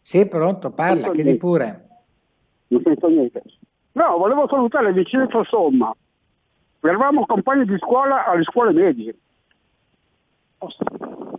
Sì, 0.00 0.28
pronto, 0.28 0.70
parla, 0.70 1.10
chiedi 1.10 1.36
pure. 1.36 1.88
Non 2.68 2.82
sento 2.84 3.08
niente. 3.08 3.42
No, 3.92 4.16
volevo 4.16 4.46
salutare 4.48 4.92
Vincenzo 4.92 5.42
Somma. 5.44 5.94
Eravamo 6.88 7.24
compagni 7.24 7.64
di 7.64 7.78
scuola 7.78 8.26
alle 8.26 8.42
scuole 8.42 8.72
medie. 8.72 9.16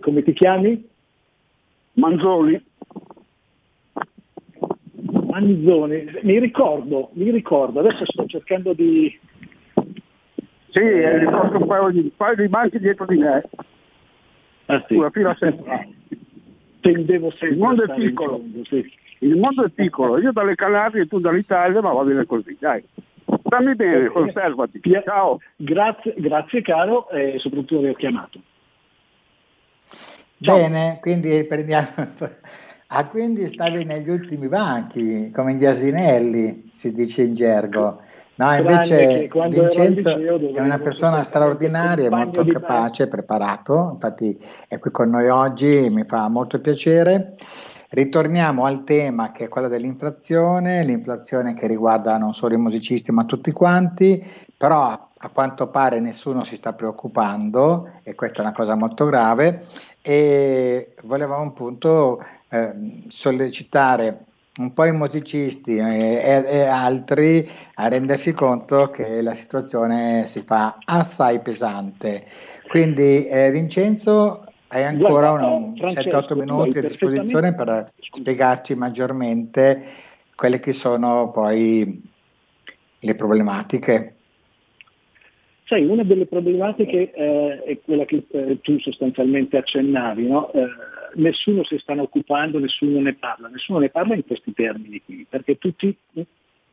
Come 0.02 0.24
ti 0.24 0.34
chiami? 0.34 0.90
Manzoni. 1.94 2.64
Manzoni, 5.30 6.20
mi 6.24 6.40
ricordo, 6.40 7.10
mi 7.14 7.30
ricordo, 7.30 7.80
adesso 7.80 8.06
sto 8.06 8.26
cercando 8.26 8.74
di... 8.74 9.20
Sì, 10.70 10.80
eh, 10.80 11.20
ricordo 11.20 11.58
un 11.58 11.68
paio 11.68 11.90
di, 11.90 12.00
un 12.00 12.16
paio 12.16 12.36
di 12.38 12.48
banchi 12.48 12.80
dietro 12.80 13.06
di 13.06 13.18
me. 13.18 13.44
Ah, 14.66 14.84
sì. 14.88 14.96
Sulla 14.96 15.12
fila 15.12 15.36
centrale. 15.36 15.90
Tendevo 16.80 17.30
sempre 17.32 17.50
Il 17.50 17.58
mondo 17.58 17.84
è 17.84 17.94
piccolo. 17.94 18.38
fondo, 18.38 18.64
sì. 18.66 18.94
Il 19.20 19.38
mondo 19.38 19.64
è 19.64 19.70
piccolo, 19.70 20.18
io 20.18 20.32
dalle 20.32 20.56
Canarie 20.56 21.04
e 21.04 21.08
tu 21.08 21.20
dall'Italia, 21.20 21.82
ma 21.82 21.94
va 21.94 22.04
bene 22.04 22.26
così, 22.26 22.58
dai. 22.60 22.84
Stammi 23.46 23.76
bene, 23.76 24.08
conservati. 24.08 24.80
Pia- 24.80 25.04
Ciao. 25.04 25.40
Grazie, 25.56 26.16
grazie 26.18 26.62
caro 26.62 27.10
e 27.10 27.38
soprattutto 27.38 27.78
aver 27.78 27.96
chiamato. 27.96 28.40
Ciao. 30.42 30.56
Bene, 30.56 30.98
quindi 31.02 31.36
riprendiamo. 31.38 31.88
Ah, 32.88 33.08
quindi 33.08 33.48
stavi 33.48 33.84
negli 33.84 34.10
ultimi 34.10 34.48
banchi, 34.48 35.32
come 35.32 35.56
gli 35.56 35.66
asinelli, 35.66 36.70
si 36.72 36.94
dice 36.94 37.24
in 37.24 37.34
gergo. 37.34 38.00
No, 38.36 38.54
invece 38.54 39.28
Vincenzo 39.28 40.16
è 40.16 40.60
una 40.60 40.78
persona 40.78 41.24
straordinaria, 41.24 42.12
molto 42.12 42.46
capace, 42.46 43.08
preparato, 43.08 43.90
infatti 43.94 44.38
è 44.68 44.78
qui 44.78 44.92
con 44.92 45.10
noi 45.10 45.30
oggi, 45.30 45.90
mi 45.90 46.04
fa 46.04 46.30
molto 46.30 46.62
piacere. 46.62 47.34
Ritorniamo 47.90 48.66
al 48.66 48.84
tema 48.84 49.32
che 49.32 49.46
è 49.46 49.48
quello 49.48 49.68
dell'inflazione, 49.68 50.84
l'inflazione 50.84 51.54
che 51.54 51.68
riguarda 51.68 52.18
non 52.18 52.34
solo 52.34 52.56
i 52.56 52.58
musicisti 52.58 53.12
ma 53.12 53.26
tutti 53.26 53.52
quanti, 53.52 54.24
però 54.58 55.10
a 55.18 55.30
quanto 55.30 55.70
pare 55.70 56.00
nessuno 56.00 56.44
si 56.44 56.56
sta 56.56 56.74
preoccupando 56.74 57.90
e 58.04 58.16
questa 58.16 58.40
è 58.40 58.42
una 58.42 58.54
cosa 58.54 58.76
molto 58.76 59.06
grave 59.06 59.66
e 60.02 60.96
volevamo 61.04 61.46
appunto 61.48 62.24
eh, 62.50 63.04
sollecitare 63.08 64.26
un 64.58 64.74
po' 64.74 64.86
i 64.86 64.94
musicisti 64.94 65.76
e, 65.78 66.22
e- 66.24 66.46
e 66.48 66.66
altri 66.66 67.48
a 67.76 67.88
rendersi 67.88 68.32
conto 68.34 68.90
che 68.90 69.22
la 69.22 69.34
situazione 69.34 70.26
si 70.28 70.42
fa 70.42 70.78
assai 70.86 71.42
pesante. 71.42 72.26
Quindi 72.68 73.26
eh, 73.28 73.52
Vincenzo 73.52 74.46
hai 74.76 74.84
ancora 74.84 75.32
un 75.32 75.74
eh, 75.74 75.78
Francesco, 75.78 76.18
7-8 76.18 76.26
tu 76.26 76.36
minuti 76.36 76.78
a 76.78 76.82
disposizione 76.82 77.56
per 77.56 77.86
spiegarci 77.98 78.76
maggiormente 78.76 79.84
quelle 80.36 80.60
che 80.60 80.74
sono 80.74 81.32
poi 81.32 82.02
le 83.00 83.16
problematiche. 83.16 84.16
Sai, 85.64 85.86
una 85.86 86.04
delle 86.04 86.26
problematiche 86.26 87.12
eh, 87.12 87.64
è 87.64 87.80
quella 87.84 88.04
che 88.04 88.26
eh, 88.30 88.60
tu 88.62 88.78
sostanzialmente 88.80 89.58
accennavi, 89.58 90.28
no? 90.28 90.52
Eh, 90.52 90.68
nessuno 91.16 91.64
si 91.64 91.78
sta 91.80 91.94
occupando, 92.00 92.60
nessuno 92.60 93.00
ne 93.00 93.14
parla, 93.14 93.48
nessuno 93.48 93.80
ne 93.80 93.90
parla 93.90 94.14
in 94.14 94.26
questi 94.26 94.54
termini 94.54 95.02
qui, 95.04 95.26
perché 95.28 95.58
tutti 95.58 95.98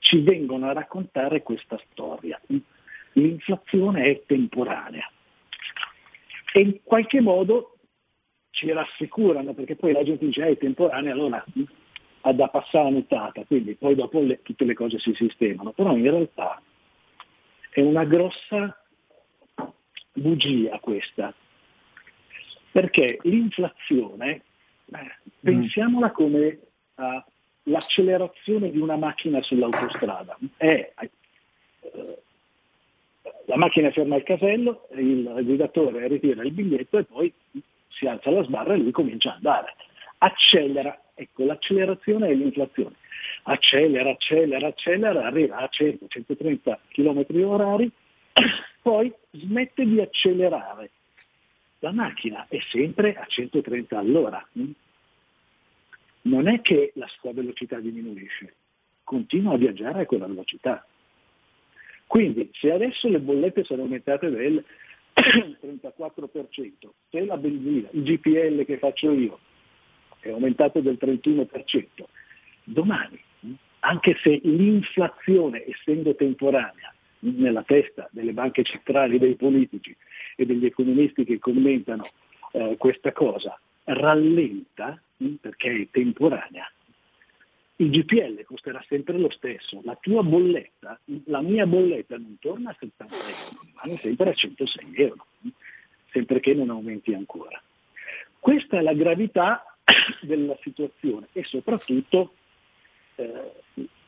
ci 0.00 0.20
vengono 0.20 0.68
a 0.68 0.72
raccontare 0.72 1.42
questa 1.42 1.80
storia. 1.90 2.38
L'inflazione 3.12 4.10
è 4.10 4.22
temporanea 4.26 5.08
e 6.52 6.60
in 6.60 6.80
qualche 6.82 7.20
modo 7.20 7.76
ci 8.52 8.70
rassicurano, 8.70 9.54
perché 9.54 9.76
poi 9.76 9.92
la 9.92 10.04
gente 10.04 10.26
dice 10.26 10.46
"Eh, 10.46 10.50
è 10.52 10.56
temporanea, 10.58 11.12
allora 11.12 11.44
ha 12.24 12.32
da 12.32 12.48
passare 12.48 12.88
un'etata, 12.88 13.44
quindi 13.44 13.74
poi 13.74 13.94
dopo 13.94 14.20
le- 14.20 14.42
tutte 14.42 14.64
le 14.64 14.74
cose 14.74 14.98
si 14.98 15.12
sistemano, 15.14 15.72
però 15.72 15.96
in 15.96 16.02
realtà 16.02 16.62
è 17.70 17.80
una 17.80 18.04
grossa 18.04 18.76
bugia 20.12 20.78
questa, 20.78 21.34
perché 22.70 23.18
l'inflazione, 23.22 24.42
eh, 24.92 25.16
pensiamola 25.40 26.12
come 26.12 26.46
eh, 26.46 27.24
l'accelerazione 27.64 28.70
di 28.70 28.78
una 28.78 28.96
macchina 28.96 29.42
sull'autostrada. 29.42 30.38
È, 30.56 30.92
eh, 31.00 32.18
la 33.46 33.56
macchina 33.56 33.90
ferma 33.90 34.16
al 34.16 34.22
casello, 34.22 34.88
il 34.94 35.40
guidatore 35.42 36.06
ritira 36.08 36.42
il 36.42 36.52
biglietto 36.52 36.98
e 36.98 37.04
poi 37.04 37.32
si 37.92 38.06
alza 38.06 38.30
la 38.30 38.42
sbarra 38.42 38.74
e 38.74 38.78
lui 38.78 38.90
comincia 38.90 39.30
ad 39.30 39.36
andare. 39.36 39.74
Accelera, 40.18 41.00
ecco, 41.14 41.44
l'accelerazione 41.44 42.28
è 42.28 42.34
l'inflazione. 42.34 42.94
Accelera, 43.44 44.10
accelera, 44.10 44.66
accelera, 44.68 45.26
arriva 45.26 45.56
a 45.56 45.68
100-130 45.70 46.78
km 46.88 47.44
orari, 47.44 47.90
poi 48.82 49.12
smette 49.32 49.84
di 49.84 50.00
accelerare. 50.00 50.90
La 51.80 51.92
macchina 51.92 52.46
è 52.48 52.58
sempre 52.70 53.16
a 53.16 53.26
130 53.26 53.98
all'ora. 53.98 54.46
Non 56.22 56.46
è 56.46 56.60
che 56.60 56.92
la 56.94 57.08
sua 57.18 57.32
velocità 57.32 57.80
diminuisce, 57.80 58.54
continua 59.02 59.54
a 59.54 59.58
viaggiare 59.58 60.02
a 60.02 60.06
quella 60.06 60.28
velocità. 60.28 60.86
Quindi 62.06 62.50
se 62.52 62.70
adesso 62.70 63.08
le 63.08 63.18
bollette 63.18 63.64
sono 63.64 63.82
aumentate 63.82 64.30
del 64.30 64.64
34%, 65.14 66.70
se 67.10 67.24
la 67.24 67.36
benzina, 67.36 67.88
il 67.92 68.02
GPL 68.02 68.64
che 68.64 68.78
faccio 68.78 69.12
io 69.12 69.38
è 70.20 70.30
aumentato 70.30 70.80
del 70.80 70.98
31%, 71.00 71.86
domani, 72.64 73.20
anche 73.80 74.16
se 74.22 74.40
l'inflazione, 74.42 75.64
essendo 75.66 76.14
temporanea, 76.14 76.94
nella 77.20 77.62
testa 77.62 78.08
delle 78.10 78.32
banche 78.32 78.62
centrali, 78.62 79.18
dei 79.18 79.36
politici 79.36 79.96
e 80.36 80.46
degli 80.46 80.66
economisti 80.66 81.24
che 81.24 81.38
commentano 81.38 82.04
eh, 82.52 82.76
questa 82.78 83.12
cosa, 83.12 83.58
rallenta, 83.84 85.00
perché 85.40 85.82
è 85.82 85.88
temporanea, 85.90 86.70
il 87.82 87.90
GPL 87.90 88.44
costerà 88.44 88.82
sempre 88.86 89.18
lo 89.18 89.30
stesso, 89.30 89.80
la 89.84 89.96
tua 90.00 90.22
bolletta, 90.22 90.98
la 91.24 91.40
mia 91.40 91.66
bolletta 91.66 92.16
non 92.16 92.36
torna 92.38 92.70
a 92.70 92.76
70 92.78 93.14
euro, 93.14 93.60
rimane 93.66 93.98
sempre 93.98 94.30
a 94.30 94.34
106 94.34 94.94
euro, 94.94 95.26
sempre 96.10 96.40
che 96.40 96.54
non 96.54 96.70
aumenti 96.70 97.12
ancora. 97.12 97.60
Questa 98.38 98.78
è 98.78 98.82
la 98.82 98.94
gravità 98.94 99.76
della 100.22 100.56
situazione 100.62 101.28
e 101.32 101.42
soprattutto 101.44 102.34
eh, 103.16 103.52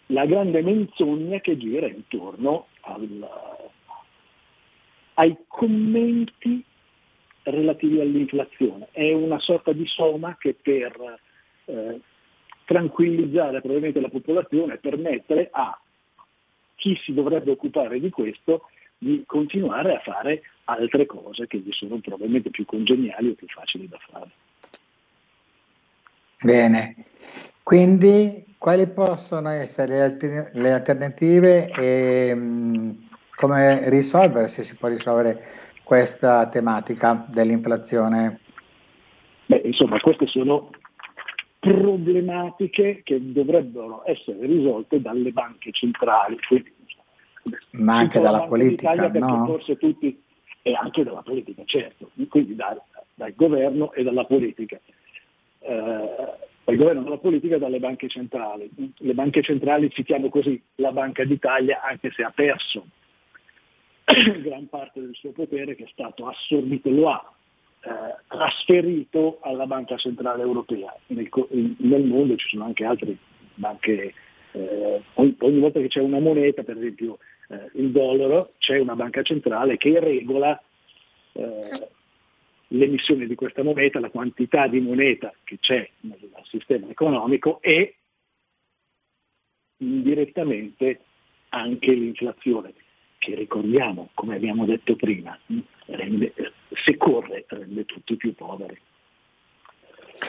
la 0.06 0.26
grande 0.26 0.62
menzogna 0.62 1.40
che 1.40 1.56
gira 1.56 1.88
intorno 1.88 2.68
al- 2.82 3.28
ai 5.14 5.36
commenti 5.48 6.62
relativi 7.42 8.00
all'inflazione. 8.00 8.88
È 8.92 9.12
una 9.12 9.38
sorta 9.40 9.72
di 9.72 9.86
soma 9.86 10.36
che 10.38 10.54
per 10.54 11.20
eh, 11.66 12.00
tranquillizzare 12.64 13.60
probabilmente 13.60 14.00
la 14.00 14.08
popolazione 14.08 14.74
e 14.74 14.78
permettere 14.78 15.48
a 15.52 15.78
chi 16.76 16.96
si 17.02 17.12
dovrebbe 17.14 17.50
occupare 17.52 17.98
di 17.98 18.10
questo 18.10 18.68
di 18.98 19.22
continuare 19.26 19.96
a 19.96 20.00
fare 20.00 20.42
altre 20.64 21.06
cose 21.06 21.46
che 21.46 21.58
gli 21.58 21.72
sono 21.72 21.98
probabilmente 21.98 22.50
più 22.50 22.64
congeniali 22.64 23.30
o 23.30 23.34
più 23.34 23.46
facili 23.48 23.88
da 23.88 23.98
fare. 24.08 24.30
Bene, 26.40 26.94
quindi 27.62 28.54
quali 28.58 28.86
possono 28.88 29.50
essere 29.50 29.94
le 29.94 30.02
alter- 30.02 30.50
le 30.54 30.72
alternative 30.72 31.70
e 31.70 32.34
mh, 32.34 33.08
come 33.34 33.88
risolvere, 33.90 34.48
se 34.48 34.62
si 34.62 34.76
può 34.76 34.88
risolvere 34.88 35.42
questa 35.82 36.48
tematica 36.48 37.26
dell'inflazione? 37.28 38.40
Beh, 39.46 39.62
insomma, 39.64 39.98
queste 40.00 40.26
sono 40.26 40.70
problematiche 41.64 43.00
che 43.02 43.32
dovrebbero 43.32 44.02
essere 44.04 44.44
risolte 44.46 45.00
dalle 45.00 45.32
banche 45.32 45.72
centrali. 45.72 46.36
Quindi, 46.46 46.72
Ma 47.72 47.96
anche 47.96 48.20
dalla 48.20 48.44
politica, 48.46 49.08
no? 49.08 49.46
Forse 49.46 49.78
tutti, 49.78 50.22
e 50.60 50.74
anche 50.74 51.02
dalla 51.02 51.22
politica, 51.22 51.62
certo, 51.64 52.10
quindi 52.28 52.54
da, 52.54 52.78
dal 53.14 53.34
governo 53.34 53.92
e 53.94 54.02
dalla 54.02 54.24
politica. 54.26 54.78
Eh, 55.60 56.32
dal 56.64 56.76
governo 56.76 57.00
e 57.00 57.04
dalla 57.04 57.18
politica 57.18 57.56
e 57.56 57.58
dalle 57.58 57.78
banche 57.78 58.08
centrali. 58.08 58.70
Le 58.98 59.14
banche 59.14 59.42
centrali, 59.42 59.90
citiamo 59.90 60.28
così, 60.28 60.60
la 60.76 60.92
Banca 60.92 61.24
d'Italia, 61.24 61.80
anche 61.82 62.10
se 62.10 62.22
ha 62.22 62.30
perso 62.30 62.86
gran 64.42 64.68
parte 64.68 65.00
del 65.00 65.14
suo 65.14 65.32
potere 65.32 65.74
che 65.74 65.84
è 65.84 65.88
stato 65.90 66.26
assorbito, 66.26 66.90
lo 66.90 67.08
ha 67.08 67.34
eh, 67.84 68.16
trasferito 68.28 69.38
alla 69.42 69.66
Banca 69.66 69.96
Centrale 69.96 70.42
Europea. 70.42 70.94
Nel, 71.08 71.28
nel, 71.78 72.04
mondo 72.04 72.36
ci 72.36 72.48
sono 72.48 72.64
anche 72.64 72.84
altre 72.84 73.16
banche, 73.54 74.14
eh, 74.52 75.02
ogni, 75.14 75.36
ogni, 75.38 75.58
volta 75.58 75.80
che 75.80 75.88
c'è 75.88 76.00
una 76.00 76.18
moneta, 76.18 76.62
per 76.62 76.78
esempio 76.78 77.18
eh, 77.48 77.70
il 77.74 77.90
dollaro, 77.90 78.52
c'è 78.58 78.78
una 78.78 78.96
banca 78.96 79.22
centrale 79.22 79.76
che 79.76 80.00
regola 80.00 80.60
eh, 81.32 81.88
l'emissione 82.68 83.26
di 83.26 83.34
questa 83.34 83.62
moneta, 83.62 84.00
la 84.00 84.10
quantità 84.10 84.66
di 84.66 84.80
moneta 84.80 85.32
che 85.44 85.58
c'è 85.60 85.88
nel 86.00 86.30
sistema 86.44 86.88
economico 86.88 87.60
e 87.60 87.96
indirettamente 89.78 91.00
anche 91.50 91.92
l'inflazione 91.92 92.72
che 93.24 93.34
ricordiamo, 93.34 94.10
come 94.12 94.36
abbiamo 94.36 94.66
detto 94.66 94.96
prima, 94.96 95.38
rende, 95.86 96.34
se 96.84 96.96
corre 96.98 97.46
rende 97.48 97.86
tutti 97.86 98.16
più 98.16 98.34
poveri. 98.34 98.78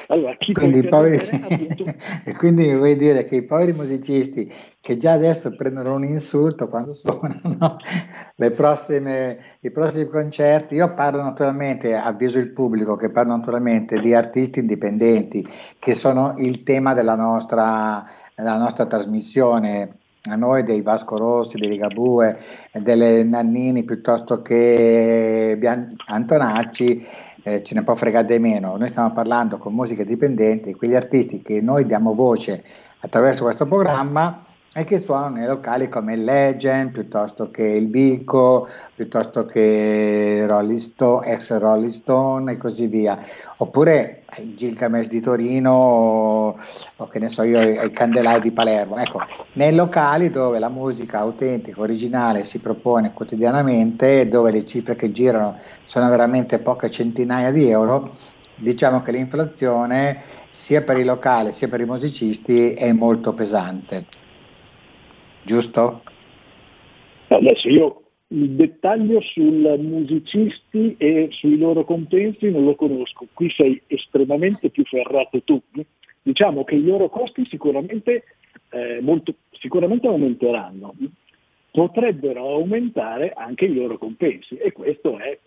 Allora, 0.08 0.36
quindi, 0.52 0.88
poveri... 0.88 1.18
appunto... 1.18 1.84
e 2.26 2.36
quindi 2.38 2.74
vuoi 2.74 2.96
dire 2.96 3.26
che 3.26 3.36
i 3.36 3.46
poveri 3.46 3.74
musicisti 3.74 4.52
che 4.80 4.98
già 4.98 5.12
adesso 5.12 5.54
prendono 5.56 5.94
un 5.94 6.06
insulto 6.06 6.68
quando 6.68 6.94
suonano 6.94 7.78
prossime, 8.56 9.58
i 9.60 9.72
prossimi 9.72 10.06
concerti, 10.06 10.76
io 10.76 10.94
parlo 10.94 11.22
naturalmente, 11.22 11.94
avviso 11.96 12.38
il 12.38 12.54
pubblico 12.54 12.96
che 12.96 13.12
parlo 13.12 13.36
naturalmente 13.36 14.00
di 14.00 14.14
artisti 14.14 14.60
indipendenti 14.60 15.46
che 15.78 15.94
sono 15.94 16.36
il 16.38 16.64
tema 16.64 16.94
della 16.94 17.16
nostra, 17.16 18.06
della 18.36 18.58
nostra 18.58 18.86
trasmissione 18.86 20.00
a 20.30 20.36
noi 20.36 20.64
dei 20.64 20.82
Vasco 20.82 21.18
Rossi, 21.18 21.58
dei 21.58 21.70
Ligabue, 21.70 22.38
delle 22.72 23.24
Nannini 23.24 23.84
piuttosto 23.84 24.42
che 24.42 25.56
Bian- 25.58 25.96
Antonacci, 26.08 27.06
eh, 27.44 27.64
ce 27.64 27.76
ne 27.76 27.84
può 27.84 27.96
fregare 27.96 28.26
di 28.26 28.40
meno. 28.40 28.76
Noi 28.78 28.88
stiamo 28.88 29.12
parlando 29.14 29.58
con 29.58 29.74
musiche 29.74 30.06
dipendenti, 30.06 30.74
quegli 30.74 30.96
artisti 30.96 31.42
che 31.42 31.62
noi 31.62 31.86
diamo 31.86 32.14
voce 32.14 32.64
attraverso 33.02 33.44
questo 33.44 33.66
programma 33.66 34.44
e 34.78 34.84
che 34.84 35.00
suonano 35.00 35.36
nei 35.36 35.48
locali 35.48 35.88
come 35.88 36.16
il 36.16 36.26
Legend, 36.26 36.92
piuttosto 36.92 37.50
che 37.50 37.64
il 37.64 37.88
Bico, 37.88 38.68
piuttosto 38.94 39.46
che 39.46 40.44
Rolling 40.46 40.78
Stone, 40.78 41.28
ex 41.28 41.58
Rolling 41.58 41.90
Stone 41.90 42.52
e 42.52 42.58
così 42.58 42.88
via. 42.88 43.18
Oppure 43.60 44.24
il 44.40 44.54
Gilgamesh 44.54 45.08
di 45.08 45.22
Torino 45.22 45.72
o, 45.72 46.60
o 46.98 47.08
che 47.08 47.20
ne 47.20 47.30
so 47.30 47.44
io, 47.44 47.62
i 47.62 47.92
Candelai 47.92 48.42
di 48.42 48.52
Palermo. 48.52 48.98
Ecco, 48.98 49.22
nei 49.54 49.74
locali 49.74 50.30
dove 50.30 50.60
la 50.60 50.68
musica 50.68 51.20
autentica, 51.20 51.80
originale 51.80 52.44
si 52.44 52.60
propone 52.60 53.14
quotidianamente, 53.14 54.28
dove 54.28 54.52
le 54.52 54.66
cifre 54.66 54.98
che 54.98 55.10
girano 55.14 55.56
sono 55.86 56.10
veramente 56.10 56.60
poche 56.60 56.92
centinaia 56.92 57.50
di 57.50 57.70
euro, 57.70 58.14
diciamo 58.56 59.02
che 59.02 59.14
l'inflazione 59.14 60.24
sia 60.50 60.82
per 60.82 60.98
i 60.98 61.06
locali 61.06 61.54
sia 61.54 61.70
per 61.70 61.80
i 61.80 61.86
musicisti 61.86 62.74
è 62.74 62.92
molto 62.92 63.34
pesante 63.34 64.24
giusto? 65.46 66.02
Adesso 67.28 67.70
io 67.70 68.02
il 68.30 68.52
dettaglio 68.52 69.22
sui 69.22 69.50
musicisti 69.78 70.96
e 70.98 71.30
sui 71.32 71.58
loro 71.58 71.86
compensi 71.86 72.50
non 72.50 72.66
lo 72.66 72.76
conosco, 72.76 73.28
qui 73.34 73.50
sei 73.52 73.82
estremamente 73.88 74.70
più 74.70 74.84
ferrato 74.84 75.42
tu. 75.44 75.62
Diciamo 76.22 76.64
che 76.64 76.76
i 76.76 76.84
loro 76.84 77.08
costi 77.10 77.46
sicuramente, 77.46 78.24
eh, 78.72 79.00
molto, 79.02 79.36
sicuramente 79.52 80.08
aumenteranno, 80.08 80.96
potrebbero 81.72 82.50
aumentare 82.50 83.32
anche 83.36 83.66
i 83.66 83.74
loro 83.74 83.98
compensi 83.98 84.56
e 84.56 84.72
questo 84.72 85.20
è 85.20 85.38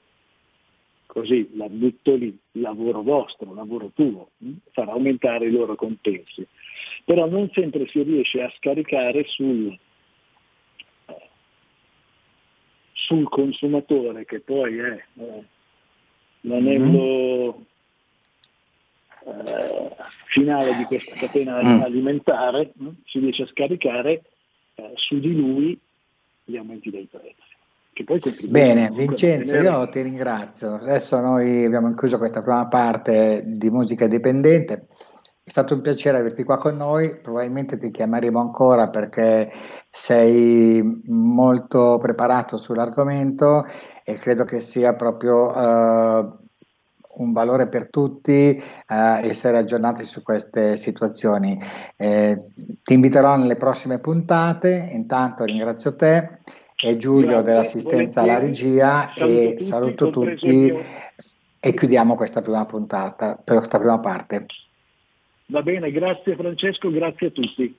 così, 1.07 1.49
la 1.55 1.69
butto 1.69 2.15
lì, 2.15 2.39
lavoro 2.53 3.03
vostro, 3.03 3.55
lavoro 3.55 3.91
tuo, 3.95 4.29
farà 4.71 4.93
aumentare 4.93 5.47
i 5.47 5.51
loro 5.51 5.75
compensi. 5.75 6.47
Però 7.05 7.27
non 7.27 7.51
sempre 7.53 7.89
si 7.89 8.03
riesce 8.03 8.43
a 8.43 8.53
scaricare 8.57 9.25
sul 9.27 9.77
sul 12.99 13.29
consumatore 13.29 14.25
che 14.25 14.41
poi 14.41 14.79
è 14.79 15.05
eh, 15.19 15.45
l'anello 16.43 17.65
mm-hmm. 19.27 19.47
eh, 19.47 19.91
finale 20.27 20.77
di 20.77 20.85
questa 20.85 21.15
catena 21.15 21.63
mm. 21.63 21.83
alimentare, 21.83 22.73
no? 22.75 22.97
si 23.07 23.21
riesce 23.21 23.45
a 23.45 23.47
scaricare 23.47 24.23
eh, 24.75 24.93
su 24.95 25.21
di 25.21 25.35
lui 25.35 25.79
gli 26.45 26.57
aumenti 26.57 26.91
dei 26.91 27.07
prezzi. 27.11 27.57
Bene, 28.51 28.91
Vincenzo, 28.93 29.57
io 29.57 29.89
ti 29.89 30.03
ringrazio. 30.03 30.75
Adesso 30.75 31.19
noi 31.21 31.65
abbiamo 31.65 31.93
chiuso 31.95 32.17
questa 32.19 32.43
prima 32.43 32.65
parte 32.67 33.43
di 33.59 33.71
musica 33.71 34.05
indipendente. 34.05 34.87
Stato 35.59 35.75
un 35.75 35.81
piacere 35.81 36.18
averti 36.18 36.44
qua 36.44 36.57
con 36.57 36.77
noi, 36.77 37.18
probabilmente 37.21 37.79
ti 37.79 37.90
chiameremo 37.90 38.38
ancora 38.38 38.87
perché 38.87 39.51
sei 39.90 40.81
molto 41.07 41.99
preparato 42.01 42.57
sull'argomento 42.57 43.66
e 44.05 44.14
credo 44.18 44.44
che 44.44 44.61
sia 44.61 44.94
proprio 44.94 45.51
uh, 45.51 46.38
un 47.16 47.33
valore 47.33 47.66
per 47.66 47.90
tutti 47.90 48.57
uh, 48.57 48.94
essere 49.27 49.59
aggiornati 49.59 50.05
su 50.05 50.23
queste 50.23 50.77
situazioni. 50.77 51.61
Eh, 51.97 52.38
ti 52.85 52.94
inviterò 52.94 53.37
nelle 53.37 53.57
prossime 53.57 53.99
puntate, 53.99 54.90
intanto 54.92 55.42
ringrazio 55.42 55.97
te 55.97 56.38
e 56.81 56.97
Giulio 56.99 57.42
Grazie, 57.42 57.42
dell'assistenza 57.42 58.21
alla 58.21 58.38
regia 58.38 59.11
saluto 59.12 59.33
e 59.33 59.51
tutti, 59.57 59.64
saluto 59.64 60.11
tutti 60.11 60.87
e 61.59 61.75
chiudiamo 61.75 62.14
questa 62.14 62.42
prima 62.42 62.64
puntata, 62.64 63.37
per 63.44 63.57
questa 63.57 63.79
prima 63.79 63.99
parte. 63.99 64.47
Va 65.51 65.63
bene, 65.63 65.91
grazie 65.91 66.37
Francesco, 66.37 66.91
grazie 66.91 67.29
a 67.29 67.31
tutti. 67.31 67.75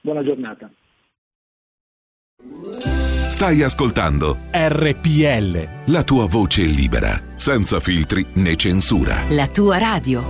Buona 0.00 0.24
giornata. 0.24 0.70
Stai 3.28 3.62
ascoltando 3.62 4.38
RPL. 4.50 5.92
La 5.92 6.02
tua 6.04 6.26
voce 6.26 6.62
libera, 6.62 7.20
senza 7.34 7.80
filtri 7.80 8.24
né 8.34 8.56
censura. 8.56 9.24
La 9.28 9.46
tua 9.48 9.76
radio. 9.76 10.24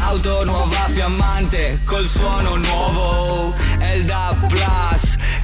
Auto 0.00 0.44
nuova 0.44 0.88
fiammante 0.88 1.78
col 1.84 2.06
suono 2.06 2.56
nuovo. 2.56 3.54
È 3.78 3.92
il 3.92 4.04
Plus 4.48 5.09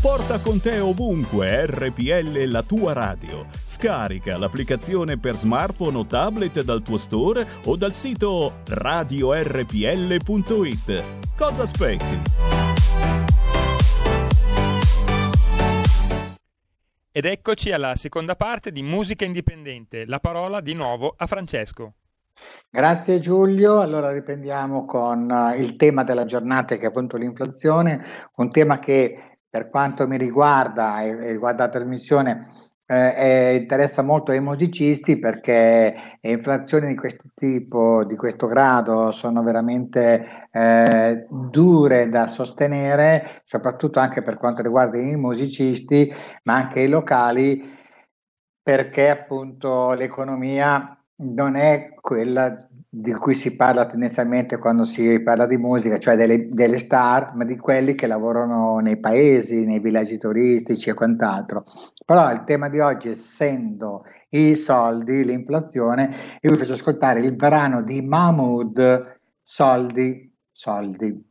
Porta 0.00 0.40
con 0.40 0.62
te 0.62 0.78
ovunque 0.78 1.66
RPL 1.66 2.44
la 2.46 2.62
tua 2.62 2.94
radio. 2.94 3.44
Scarica 3.62 4.38
l'applicazione 4.38 5.18
per 5.18 5.36
smartphone 5.36 5.98
o 5.98 6.06
tablet 6.06 6.62
dal 6.62 6.80
tuo 6.80 6.96
store 6.96 7.46
o 7.64 7.76
dal 7.76 7.92
sito 7.92 8.62
radiorpl.it. 8.66 9.44
Cosa 11.36 11.62
aspetti? 11.64 12.22
Ed 17.12 17.26
eccoci 17.26 17.70
alla 17.70 17.94
seconda 17.94 18.36
parte 18.36 18.72
di 18.72 18.82
Musica 18.82 19.26
Indipendente. 19.26 20.06
La 20.06 20.18
parola 20.18 20.62
di 20.62 20.72
nuovo 20.72 21.12
a 21.14 21.26
Francesco. 21.26 21.92
Grazie 22.70 23.18
Giulio, 23.18 23.80
allora 23.80 24.12
riprendiamo 24.12 24.86
con 24.86 25.28
uh, 25.28 25.60
il 25.60 25.76
tema 25.76 26.04
della 26.04 26.24
giornata 26.24 26.76
che 26.76 26.84
è 26.84 26.86
appunto 26.86 27.18
l'inflazione, 27.18 28.02
un 28.36 28.50
tema 28.50 28.78
che 28.78 29.29
per 29.50 29.68
quanto 29.68 30.06
mi 30.06 30.16
riguarda 30.16 31.02
e, 31.02 31.08
e 31.08 31.30
riguarda 31.32 31.64
la 31.64 31.70
trasmissione 31.70 32.46
eh, 32.90 33.54
interessa 33.54 34.02
molto 34.02 34.32
ai 34.32 34.40
musicisti 34.40 35.18
perché 35.18 35.94
inflazioni 36.22 36.88
di 36.88 36.96
questo 36.96 37.28
tipo, 37.34 38.04
di 38.04 38.16
questo 38.16 38.46
grado, 38.48 39.12
sono 39.12 39.42
veramente 39.44 40.48
eh, 40.50 41.26
dure 41.28 42.08
da 42.08 42.26
sostenere, 42.26 43.42
soprattutto 43.44 44.00
anche 44.00 44.22
per 44.22 44.36
quanto 44.38 44.62
riguarda 44.62 44.98
i 44.98 45.14
musicisti, 45.14 46.12
ma 46.44 46.54
anche 46.54 46.80
i 46.80 46.88
locali, 46.88 47.62
perché 48.60 49.08
appunto 49.10 49.92
l'economia 49.92 50.99
non 51.20 51.56
è 51.56 51.94
quella 52.00 52.56
di 52.92 53.12
cui 53.12 53.34
si 53.34 53.54
parla 53.54 53.86
tendenzialmente 53.86 54.58
quando 54.58 54.84
si 54.84 55.20
parla 55.22 55.46
di 55.46 55.56
musica, 55.56 55.98
cioè 55.98 56.16
delle, 56.16 56.48
delle, 56.48 56.78
star, 56.78 57.34
ma 57.36 57.44
di 57.44 57.56
quelli 57.56 57.94
che 57.94 58.08
lavorano 58.08 58.78
nei 58.78 58.98
paesi, 58.98 59.64
nei 59.64 59.78
villaggi 59.78 60.18
turistici 60.18 60.90
e 60.90 60.94
quant'altro. 60.94 61.64
Però 62.04 62.32
il 62.32 62.42
tema 62.44 62.68
di 62.68 62.80
oggi, 62.80 63.10
essendo 63.10 64.04
i 64.30 64.56
soldi, 64.56 65.24
l'inflazione, 65.24 66.14
io 66.40 66.50
vi 66.50 66.56
faccio 66.56 66.72
ascoltare 66.72 67.20
il 67.20 67.34
brano 67.34 67.82
di 67.82 68.02
Mahmood, 68.02 69.18
Soldi, 69.42 70.32
Soldi. 70.50 71.28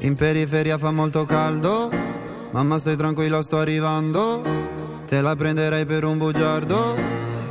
In 0.00 0.14
periferia 0.14 0.78
fa 0.78 0.90
molto 0.90 1.24
caldo 1.24 2.17
Mamma 2.50 2.78
stai 2.78 2.96
tranquilla 2.96 3.42
sto 3.42 3.58
arrivando. 3.58 4.42
Te 5.06 5.20
la 5.20 5.36
prenderei 5.36 5.84
per 5.84 6.04
un 6.04 6.16
bugiardo. 6.16 6.96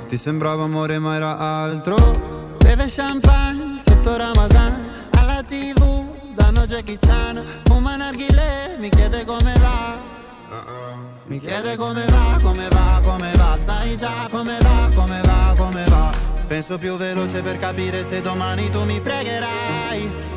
Ti 0.10 0.18
sembrava 0.18 0.64
amore 0.64 0.98
ma 0.98 1.16
era 1.16 1.38
altro. 1.38 2.56
Beve 2.58 2.88
champagne 2.88 3.80
sotto 3.86 4.18
Ramadan. 4.18 4.90
Alla 5.12 5.44
tv 5.44 6.34
danno 6.34 6.66
Jackie 6.66 6.98
Chan. 6.98 7.44
Fuma 7.66 7.96
narghile 7.96 8.78
mi 8.80 8.90
chiede 8.90 9.24
come 9.24 9.54
va. 9.60 9.98
Mi 11.26 11.40
chiede 11.42 11.76
come 11.76 12.06
va, 12.06 12.40
come 12.42 12.68
va, 12.70 13.00
come 13.04 13.32
va. 13.36 13.58
Sai 13.64 13.98
già 13.98 14.28
come 14.32 14.58
va, 14.62 14.90
come 14.96 15.22
va, 15.22 15.54
come 15.56 15.84
va. 15.90 16.12
Penso 16.48 16.78
più 16.80 16.96
veloce 16.96 17.44
per 17.44 17.60
capire 17.60 18.04
se 18.04 18.22
domani 18.22 18.70
tu 18.72 18.84
mi 18.84 19.00
fregherai 19.00 20.37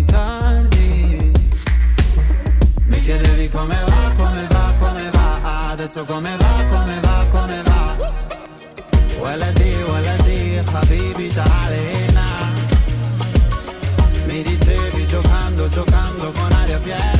chiedevi 3.10 3.48
come 3.48 3.76
va, 3.86 4.12
come 4.16 4.46
va, 4.50 4.72
come 4.78 5.10
va 5.10 5.70
Adesso 5.70 6.04
come 6.04 6.36
va, 6.36 6.64
come 6.70 7.00
va, 7.00 7.26
come 7.30 7.62
va 7.62 7.76
ولدي 9.20 9.74
ولدي 9.84 10.62
حبيبي 10.62 11.28
تعالي 11.32 11.82
هنا 11.94 12.28
Mi 14.28 14.42
dicevi 14.42 15.06
giocando, 15.06 15.68
giocando 15.68 16.26
con 16.36 16.52
aria 16.60 16.78
fiera 16.84 17.19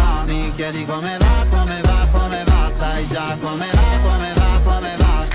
Mi 0.51 0.57
chiedi 0.57 0.83
come 0.83 1.17
va, 1.17 1.45
come 1.49 1.81
va, 1.81 2.07
come 2.11 2.43
va 2.43 2.69
Sai 2.69 3.07
già 3.07 3.37
come 3.39 3.65
va, 3.71 3.99
come 4.03 4.33
va, 4.33 4.61
come 4.63 4.95
va 4.97 5.25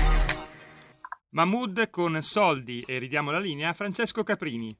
Mahmood 1.29 1.89
con 1.89 2.21
soldi 2.21 2.83
e 2.85 2.99
ridiamo 2.99 3.31
la 3.31 3.39
linea 3.39 3.69
a 3.69 3.73
Francesco 3.73 4.23
Caprini. 4.23 4.75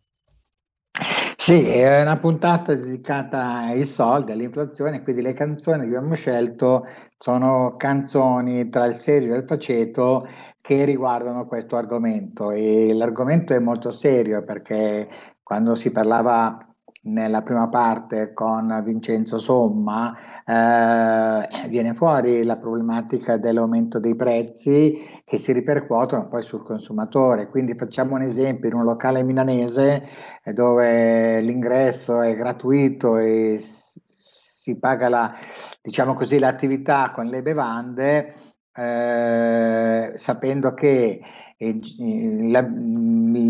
Sì, 1.35 1.67
è 1.67 2.01
una 2.01 2.17
puntata 2.17 2.75
dedicata 2.75 3.61
ai 3.61 3.83
soldi, 3.83 4.31
all'inflazione, 4.31 5.01
quindi 5.01 5.23
le 5.23 5.33
canzoni 5.33 5.81
che 5.81 5.95
abbiamo 5.95 6.13
scelto 6.13 6.85
sono 7.17 7.75
canzoni 7.75 8.69
tra 8.69 8.85
il 8.85 8.93
serio 8.93 9.33
e 9.33 9.37
il 9.37 9.45
faceto 9.45 10.27
che 10.61 10.85
riguardano 10.85 11.47
questo 11.47 11.77
argomento 11.77 12.51
e 12.51 12.93
l'argomento 12.93 13.55
è 13.55 13.59
molto 13.59 13.91
serio 13.91 14.43
perché 14.43 15.07
quando 15.41 15.73
si 15.73 15.91
parlava 15.91 16.66
nella 17.07 17.41
prima 17.41 17.69
parte 17.69 18.33
con 18.33 18.81
Vincenzo 18.83 19.39
Somma 19.39 20.15
eh, 20.45 21.67
viene 21.67 21.93
fuori 21.93 22.43
la 22.43 22.57
problematica 22.57 23.37
dell'aumento 23.37 23.99
dei 23.99 24.15
prezzi 24.15 24.97
che 25.23 25.37
si 25.37 25.51
ripercuotono 25.53 26.27
poi 26.27 26.41
sul 26.43 26.63
consumatore. 26.63 27.47
Quindi 27.47 27.75
facciamo 27.75 28.15
un 28.15 28.21
esempio 28.23 28.69
in 28.69 28.75
un 28.75 28.83
locale 28.83 29.23
milanese 29.23 30.09
eh, 30.43 30.53
dove 30.53 31.39
l'ingresso 31.41 32.21
è 32.21 32.35
gratuito 32.35 33.17
e 33.17 33.57
si 33.59 34.77
paga 34.77 35.07
la, 35.09 35.33
diciamo 35.81 36.13
così, 36.13 36.39
l'attività 36.39 37.11
con 37.11 37.25
le 37.27 37.41
bevande 37.41 38.33
eh, 38.77 40.13
sapendo 40.15 40.73
che 40.75 41.19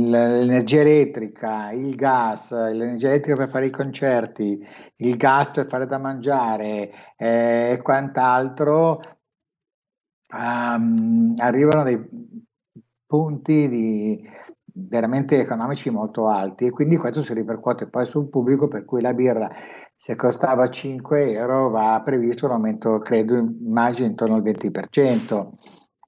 l'energia 0.09 0.79
elettrica, 0.81 1.71
il 1.71 1.95
gas, 1.95 2.51
l'energia 2.51 3.09
elettrica 3.09 3.35
per 3.37 3.49
fare 3.49 3.65
i 3.65 3.69
concerti, 3.69 4.59
il 4.97 5.17
gas 5.17 5.49
per 5.51 5.67
fare 5.67 5.85
da 5.85 5.97
mangiare 5.97 6.89
eh, 7.17 7.71
e 7.73 7.81
quant'altro, 7.81 9.01
um, 10.33 11.33
arrivano 11.37 11.83
dei 11.83 11.99
punti 13.05 13.67
di, 13.67 14.29
veramente 14.77 15.39
economici 15.39 15.89
molto 15.89 16.27
alti 16.27 16.65
e 16.65 16.71
quindi 16.71 16.97
questo 16.97 17.23
si 17.23 17.33
ripercuote 17.33 17.87
poi 17.87 18.05
sul 18.05 18.29
pubblico 18.29 18.67
per 18.67 18.85
cui 18.85 19.01
la 19.01 19.13
birra 19.13 19.49
se 19.95 20.15
costava 20.15 20.69
5 20.69 21.31
euro 21.31 21.69
va 21.69 21.99
previsto 22.05 22.45
un 22.45 22.51
aumento 22.51 22.99
credo 22.99 23.35
immagino 23.35 24.07
intorno 24.07 24.35
al 24.35 24.43
20%. 24.43 25.47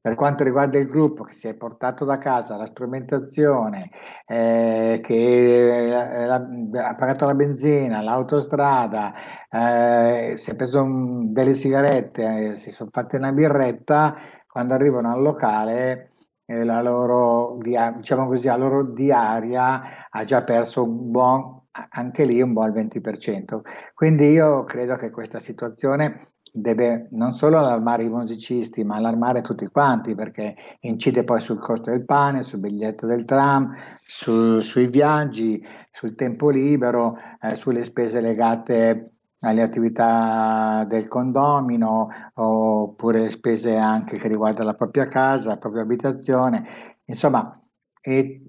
Per 0.01 0.15
quanto 0.15 0.43
riguarda 0.45 0.77
il 0.79 0.87
gruppo 0.87 1.23
che 1.23 1.33
si 1.33 1.47
è 1.49 1.55
portato 1.55 2.05
da 2.05 2.17
casa 2.17 2.55
la 2.55 2.65
strumentazione, 2.67 3.89
eh, 4.25 4.99
che 5.03 5.87
eh, 5.89 6.23
ha 6.31 6.95
pagato 6.95 7.25
la 7.25 7.33
benzina, 7.35 8.01
l'autostrada, 8.01 9.13
eh, 9.49 10.33
si 10.37 10.51
è 10.51 10.55
preso 10.55 10.81
un- 10.81 11.33
delle 11.33 11.53
sigarette, 11.53 12.49
eh, 12.49 12.53
si 12.53 12.71
sono 12.71 12.89
fatte 12.93 13.17
una 13.17 13.31
birretta, 13.33 14.15
quando 14.47 14.73
arrivano 14.73 15.11
al 15.11 15.21
locale 15.21 16.11
eh, 16.45 16.63
la 16.63 16.81
loro, 16.81 17.57
diciamo 17.59 18.25
così, 18.27 18.47
la 18.47 18.55
loro 18.55 18.83
diaria 18.83 20.07
ha 20.09 20.23
già 20.23 20.43
perso 20.43 20.83
un 20.83 21.11
buon, 21.11 21.61
anche 21.91 22.25
lì 22.25 22.41
un 22.41 22.53
buon 22.53 22.71
20%. 22.71 23.61
Quindi 23.93 24.29
io 24.31 24.63
credo 24.63 24.95
che 24.95 25.09
questa 25.11 25.39
situazione 25.39 26.31
deve 26.51 27.07
non 27.11 27.33
solo 27.33 27.57
allarmare 27.57 28.03
i 28.03 28.09
musicisti, 28.09 28.83
ma 28.83 28.95
allarmare 28.95 29.41
tutti 29.41 29.67
quanti, 29.67 30.15
perché 30.15 30.55
incide 30.81 31.23
poi 31.23 31.39
sul 31.39 31.59
costo 31.59 31.91
del 31.91 32.05
pane, 32.05 32.43
sul 32.43 32.59
biglietto 32.59 33.05
del 33.05 33.25
tram, 33.25 33.73
su- 33.89 34.61
sui 34.61 34.87
viaggi, 34.87 35.65
sul 35.91 36.15
tempo 36.15 36.49
libero, 36.49 37.15
eh, 37.41 37.55
sulle 37.55 37.83
spese 37.83 38.21
legate 38.21 39.13
alle 39.41 39.61
attività 39.61 40.85
del 40.87 41.07
condomino, 41.07 42.09
oppure 42.33 43.29
spese 43.29 43.75
anche 43.75 44.17
che 44.17 44.27
riguardano 44.27 44.65
la 44.65 44.75
propria 44.75 45.07
casa, 45.07 45.49
la 45.49 45.57
propria 45.57 45.83
abitazione. 45.83 46.65
Insomma, 47.05 47.57
e 48.01 48.48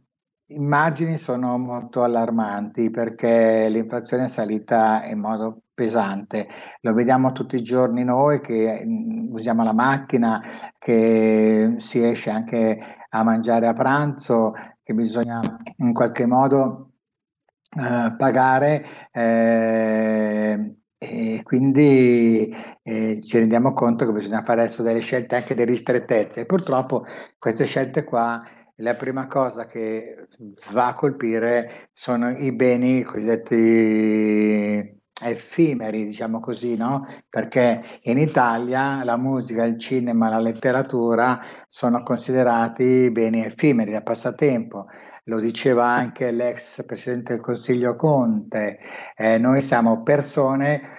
immagini 0.51 1.17
sono 1.17 1.59
molto 1.59 2.03
allarmanti 2.03 2.91
perché 2.91 3.69
l'inflazione 3.69 4.25
è 4.25 4.29
salita 4.29 5.05
in 5.07 5.21
modo 5.21 5.63
pesante. 5.75 6.49
Lo 6.81 6.93
vediamo 6.95 7.33
tutti 7.33 7.57
i 7.57 7.63
giorni 7.63 8.05
noi 8.05 8.41
che 8.41 8.83
mm, 8.85 9.33
usiamo 9.33 9.65
la 9.65 9.73
macchina, 9.73 10.43
che 10.79 11.75
si 11.79 12.05
esce 12.05 12.31
anche 12.31 12.79
a 13.11 13.23
mangiare 13.23 13.67
a 13.67 13.73
pranzo, 13.73 14.53
che 14.83 14.95
bisogna 14.95 15.41
in 15.79 15.93
qualche 15.93 16.27
modo 16.27 16.89
eh, 17.71 18.15
pagare 18.17 18.85
eh, 19.13 20.75
e 20.99 21.41
quindi 21.45 22.55
eh, 22.83 23.23
ci 23.23 23.39
rendiamo 23.39 23.73
conto 23.73 24.05
che 24.05 24.13
bisogna 24.13 24.43
fare 24.43 24.63
adesso 24.63 24.83
delle 24.83 25.01
scelte 25.01 25.37
anche 25.37 25.55
di 25.55 25.65
ristrettezza 25.65 26.41
e 26.41 26.47
purtroppo 26.47 27.05
queste 27.39 27.65
scelte 27.65 28.05
qua 28.05 28.43
la 28.81 28.95
prima 28.95 29.27
cosa 29.27 29.67
che 29.67 30.27
va 30.73 30.89
a 30.89 30.95
colpire 30.95 31.89
sono 31.93 32.31
i 32.31 32.53
beni 32.53 33.03
cosiddetti 33.03 34.99
effimeri, 35.23 36.07
diciamo 36.07 36.41
così, 36.41 36.77
no? 36.77 37.07
Perché 37.29 37.83
in 38.03 38.19
Italia 38.19 39.05
la 39.05 39.17
musica, 39.17 39.65
il 39.65 39.79
cinema, 39.79 40.31
la 40.31 40.39
letteratura 40.39 41.41
sono 41.69 42.03
considerati 42.03 43.11
beni 43.11 43.45
effimeri 43.45 43.91
da 43.91 44.03
passatempo. 44.03 44.87
Lo 45.25 45.39
diceva 45.39 45.87
anche 45.87 46.31
l'ex 46.31 46.85
presidente 46.87 47.35
del 47.35 47.43
Consiglio 47.43 47.95
Conte, 47.95 48.79
eh, 49.17 49.39
noi 49.39 49.61
siamo 49.61 50.03
persone 50.03 50.97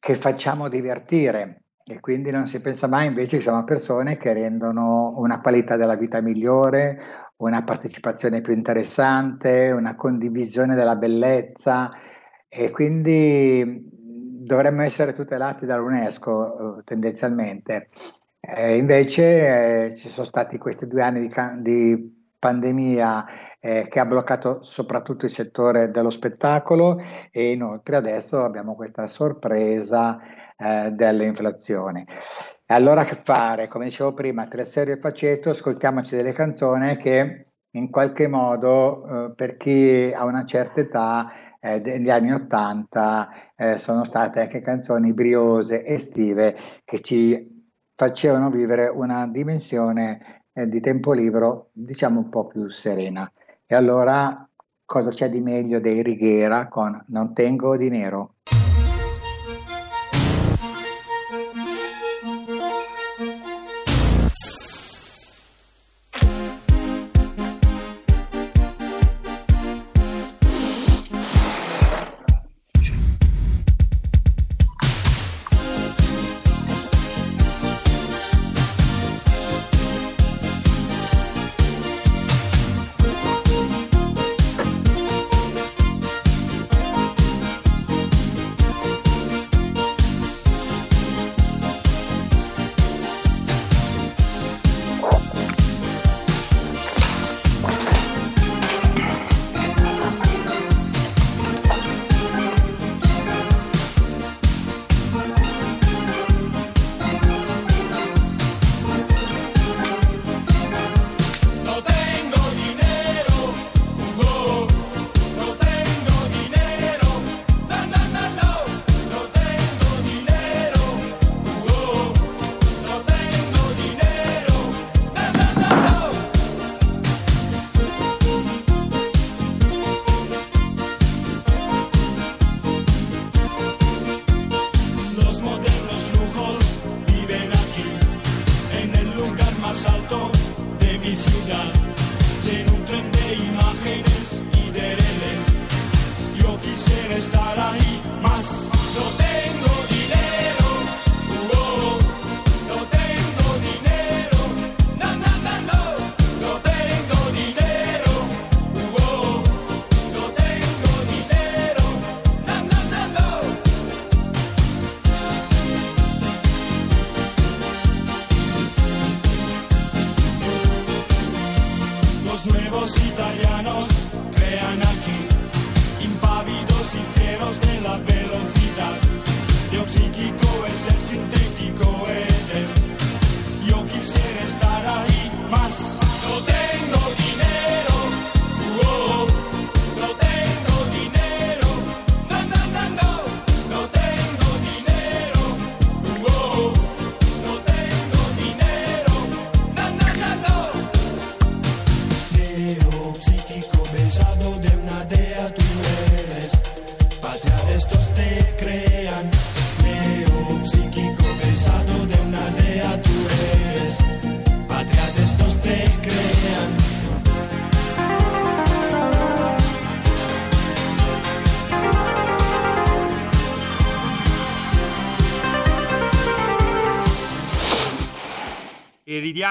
che 0.00 0.16
facciamo 0.16 0.68
divertire 0.68 1.63
e 1.86 2.00
quindi 2.00 2.30
non 2.30 2.46
si 2.46 2.60
pensa 2.60 2.86
mai 2.86 3.06
invece 3.08 3.36
che 3.36 3.42
siamo 3.42 3.62
persone 3.64 4.16
che 4.16 4.32
rendono 4.32 5.12
una 5.18 5.40
qualità 5.40 5.76
della 5.76 5.96
vita 5.96 6.22
migliore, 6.22 6.98
una 7.36 7.62
partecipazione 7.62 8.40
più 8.40 8.54
interessante, 8.54 9.70
una 9.70 9.94
condivisione 9.94 10.74
della 10.74 10.96
bellezza 10.96 11.90
e 12.48 12.70
quindi 12.70 13.82
dovremmo 13.90 14.82
essere 14.82 15.12
tutelati 15.12 15.66
dall'UNESCO 15.66 16.78
eh, 16.78 16.84
tendenzialmente. 16.84 17.90
Eh, 18.40 18.76
invece 18.76 19.86
eh, 19.86 19.96
ci 19.96 20.08
sono 20.08 20.26
stati 20.26 20.56
questi 20.58 20.86
due 20.86 21.02
anni 21.02 21.28
di, 21.28 21.34
di 21.60 22.23
pandemia 22.44 23.24
eh, 23.58 23.86
che 23.88 24.00
ha 24.00 24.04
bloccato 24.04 24.62
soprattutto 24.62 25.24
il 25.24 25.30
settore 25.30 25.90
dello 25.90 26.10
spettacolo 26.10 26.98
e 27.32 27.52
inoltre 27.52 27.96
adesso 27.96 28.44
abbiamo 28.44 28.74
questa 28.74 29.06
sorpresa 29.06 30.20
eh, 30.58 30.90
dell'inflazione. 30.90 32.04
Allora 32.66 33.02
che 33.04 33.14
fare? 33.14 33.66
Come 33.66 33.86
dicevo 33.86 34.12
prima, 34.12 34.46
tra 34.46 34.62
serio 34.62 34.92
e 34.92 34.98
faceto, 34.98 35.50
ascoltiamoci 35.50 36.16
delle 36.16 36.32
canzoni 36.32 36.98
che 36.98 37.46
in 37.70 37.88
qualche 37.88 38.26
modo 38.26 39.06
eh, 39.06 39.34
per 39.34 39.56
chi 39.56 40.12
ha 40.14 40.24
una 40.26 40.44
certa 40.44 40.80
età 40.80 41.32
eh, 41.60 41.80
degli 41.80 42.10
anni 42.10 42.32
Ottanta 42.32 43.30
eh, 43.56 43.78
sono 43.78 44.04
state 44.04 44.40
anche 44.40 44.60
canzoni 44.60 45.14
briose, 45.14 45.82
estive, 45.86 46.54
che 46.84 47.00
ci 47.00 47.64
facevano 47.96 48.50
vivere 48.50 48.88
una 48.88 49.26
dimensione 49.28 50.43
eh, 50.54 50.68
di 50.68 50.80
tempo 50.80 51.12
libero, 51.12 51.68
diciamo 51.72 52.20
un 52.20 52.28
po' 52.30 52.46
più 52.46 52.68
serena. 52.68 53.30
E 53.66 53.74
allora 53.74 54.48
cosa 54.84 55.10
c'è 55.10 55.28
di 55.28 55.40
meglio 55.40 55.80
dei 55.80 56.02
Righiera 56.02 56.68
con 56.68 57.02
Non 57.08 57.34
tengo 57.34 57.76
dinero? 57.76 58.36
No 58.50 58.63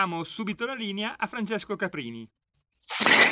ridiamo 0.03 0.23
subito 0.25 0.65
la 0.65 0.73
linea 0.73 1.15
a 1.17 1.27
Francesco 1.27 1.77
Caprini. 1.77 2.29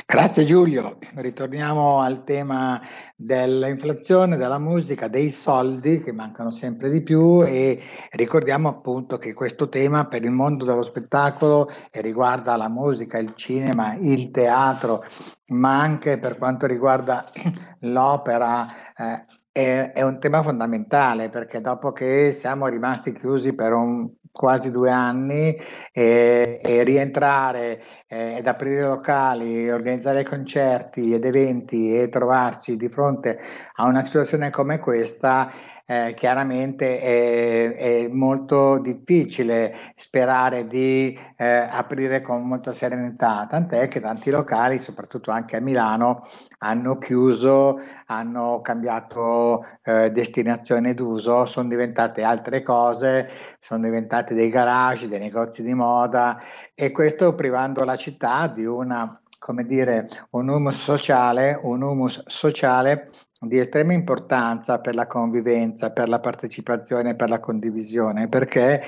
Grazie 0.05 0.45
Giulio, 0.45 0.97
ritorniamo 1.15 1.99
al 1.99 2.23
tema 2.23 2.81
dell'inflazione, 3.13 4.37
della 4.37 4.57
musica, 4.57 5.09
dei 5.09 5.31
soldi 5.31 6.01
che 6.01 6.13
mancano 6.13 6.49
sempre 6.49 6.89
di 6.89 7.01
più 7.01 7.43
e 7.43 7.81
ricordiamo 8.11 8.69
appunto 8.69 9.17
che 9.17 9.33
questo 9.33 9.67
tema 9.67 10.05
per 10.05 10.23
il 10.23 10.31
mondo 10.31 10.63
dello 10.63 10.83
spettacolo 10.83 11.67
riguarda 11.91 12.55
la 12.55 12.69
musica, 12.69 13.17
il 13.17 13.33
cinema, 13.35 13.95
il 13.99 14.31
teatro, 14.31 15.03
ma 15.47 15.77
anche 15.77 16.19
per 16.19 16.37
quanto 16.37 16.67
riguarda 16.67 17.29
l'opera. 17.81 18.65
Eh, 18.95 19.25
è, 19.53 20.01
un 20.01 20.17
tema 20.17 20.41
fondamentale 20.41 21.29
perché 21.29 21.59
dopo 21.59 21.91
che 21.91 22.31
siamo 22.31 22.67
rimasti 22.67 23.11
chiusi 23.11 23.53
per 23.53 23.73
un, 23.73 24.09
quasi 24.31 24.71
due 24.71 24.89
anni 24.89 25.55
e, 25.91 26.59
e 26.63 26.83
rientrare 26.83 27.81
eh, 28.07 28.37
ed 28.37 28.47
aprire 28.47 28.81
locali, 28.81 29.69
organizzare 29.69 30.23
concerti 30.23 31.13
ed 31.13 31.25
eventi 31.25 31.97
e 31.97 32.09
trovarci 32.09 32.75
di 32.77 32.89
fronte 32.89 33.39
a 33.75 33.85
una 33.85 34.01
situazione 34.01 34.49
come 34.49 34.79
questa 34.79 35.51
eh, 35.91 36.13
chiaramente 36.13 37.01
è, 37.01 37.75
è, 37.75 38.07
molto 38.07 38.77
difficile 38.79 39.75
sperare 39.97 40.65
di 40.65 41.19
eh, 41.35 41.67
aprire 41.69 42.21
con 42.21 42.47
molta 42.47 42.71
serenità, 42.71 43.45
tant'è 43.49 43.89
che 43.89 43.99
tanti 43.99 44.29
locali, 44.29 44.79
soprattutto 44.79 45.31
anche 45.31 45.57
a 45.57 45.59
Milano, 45.59 46.25
hanno 46.59 46.97
chiuso, 46.97 47.81
hanno 48.05 48.61
cambiato 48.61 49.65
eh, 49.83 50.11
destinazione 50.11 50.93
d'uso, 50.93 51.45
sono 51.45 51.67
diventate 51.67 52.23
altre 52.23 52.63
cose, 52.63 53.29
sono 53.59 53.83
diventate 53.83 54.33
dei 54.33 54.49
garage, 54.49 55.09
dei 55.09 55.19
negozi 55.19 55.61
di 55.61 55.73
moda 55.73 56.39
e 56.73 56.91
questo 56.91 57.35
privando 57.35 57.83
la 57.83 57.97
città 57.97 58.47
di 58.47 58.63
una 58.63 59.21
come 59.37 59.65
dire, 59.65 60.07
un 60.31 60.47
humus 60.49 60.79
sociale, 60.79 61.59
un 61.63 61.81
humus 61.81 62.21
sociale 62.27 63.09
di 63.43 63.57
estrema 63.57 63.93
importanza 63.93 64.79
per 64.79 64.93
la 64.93 65.07
convivenza, 65.07 65.91
per 65.91 66.09
la 66.09 66.19
partecipazione, 66.19 67.15
per 67.15 67.29
la 67.29 67.39
condivisione, 67.39 68.29
perché 68.29 68.81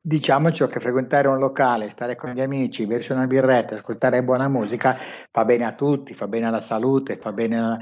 diciamoci 0.00 0.64
che 0.66 0.80
frequentare 0.80 1.26
un 1.26 1.38
locale, 1.38 1.90
stare 1.90 2.14
con 2.14 2.30
gli 2.30 2.40
amici, 2.40 2.86
verso 2.86 3.12
una 3.12 3.26
birretta, 3.26 3.74
ascoltare 3.74 4.22
buona 4.22 4.48
musica 4.48 4.96
fa 5.30 5.44
bene 5.44 5.66
a 5.66 5.72
tutti, 5.72 6.14
fa 6.14 6.28
bene 6.28 6.46
alla 6.46 6.60
salute, 6.60 7.16
fa 7.16 7.32
bene 7.32 7.78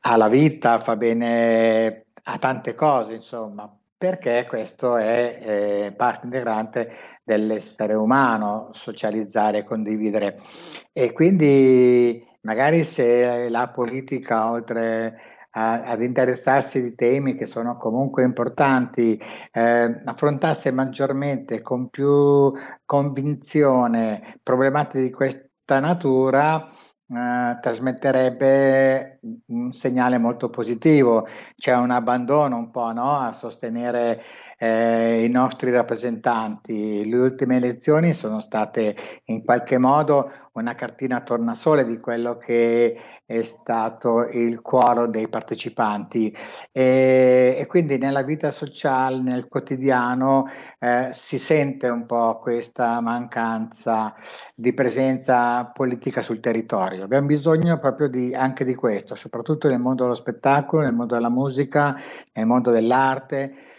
alla 0.00 0.28
vita, 0.28 0.80
fa 0.80 0.96
bene 0.96 2.06
a 2.24 2.38
tante 2.38 2.74
cose, 2.74 3.14
insomma, 3.14 3.74
perché 3.96 4.44
questo 4.46 4.96
è 4.96 5.38
eh, 5.40 5.92
parte 5.96 6.26
integrante 6.26 6.92
dell'essere 7.24 7.94
umano, 7.94 8.68
socializzare, 8.72 9.64
condividere. 9.64 10.40
E 10.92 11.12
quindi 11.12 12.22
magari 12.46 12.84
se 12.84 13.48
la 13.50 13.68
politica, 13.68 14.50
oltre 14.50 15.34
ad 15.58 16.02
interessarsi 16.02 16.82
di 16.82 16.94
temi 16.94 17.34
che 17.34 17.46
sono 17.46 17.78
comunque 17.78 18.22
importanti, 18.22 19.18
eh, 19.52 20.02
affrontasse 20.04 20.70
maggiormente 20.70 21.62
con 21.62 21.88
più 21.88 22.52
convinzione 22.84 24.38
problematiche 24.42 25.02
di 25.02 25.10
questa 25.10 25.80
natura, 25.80 26.62
eh, 27.08 27.58
trasmetterebbe 27.60 29.20
un 29.46 29.72
segnale 29.72 30.18
molto 30.18 30.50
positivo. 30.50 31.26
C'è 31.56 31.74
un 31.74 31.90
abbandono 31.90 32.56
un 32.56 32.70
po' 32.70 32.92
no? 32.92 33.16
a 33.16 33.32
sostenere 33.32 34.20
eh, 34.56 35.24
i 35.24 35.28
nostri 35.28 35.70
rappresentanti. 35.70 37.08
Le 37.08 37.16
ultime 37.16 37.56
elezioni 37.56 38.12
sono 38.12 38.40
state 38.40 38.96
in 39.26 39.44
qualche 39.44 39.78
modo 39.78 40.30
una 40.52 40.74
cartina 40.74 41.20
tornasole 41.20 41.84
di 41.86 42.00
quello 42.00 42.36
che 42.38 42.98
è 43.26 43.42
stato 43.42 44.28
il 44.28 44.62
cuore 44.62 45.10
dei 45.10 45.28
partecipanti 45.28 46.34
e, 46.70 47.56
e, 47.58 47.66
quindi 47.66 47.98
nella 47.98 48.22
vita 48.22 48.52
sociale, 48.52 49.20
nel 49.20 49.48
quotidiano 49.48 50.46
eh, 50.78 51.10
si 51.12 51.38
sente 51.38 51.88
un 51.88 52.06
po' 52.06 52.38
questa 52.38 53.00
mancanza 53.00 54.14
di 54.54 54.72
presenza 54.72 55.66
politica 55.66 56.22
sul 56.22 56.40
territorio. 56.40 57.04
Abbiamo 57.04 57.26
bisogno 57.26 57.78
proprio 57.78 58.08
di, 58.08 58.32
anche 58.32 58.64
di 58.64 58.74
questo, 58.74 59.16
soprattutto 59.16 59.68
nel 59.68 59.80
mondo 59.80 60.04
dello 60.04 60.14
spettacolo, 60.14 60.82
nel 60.82 60.94
mondo 60.94 61.14
della 61.14 61.30
musica, 61.30 62.00
nel 62.32 62.46
mondo 62.46 62.70
dell'arte 62.70 63.74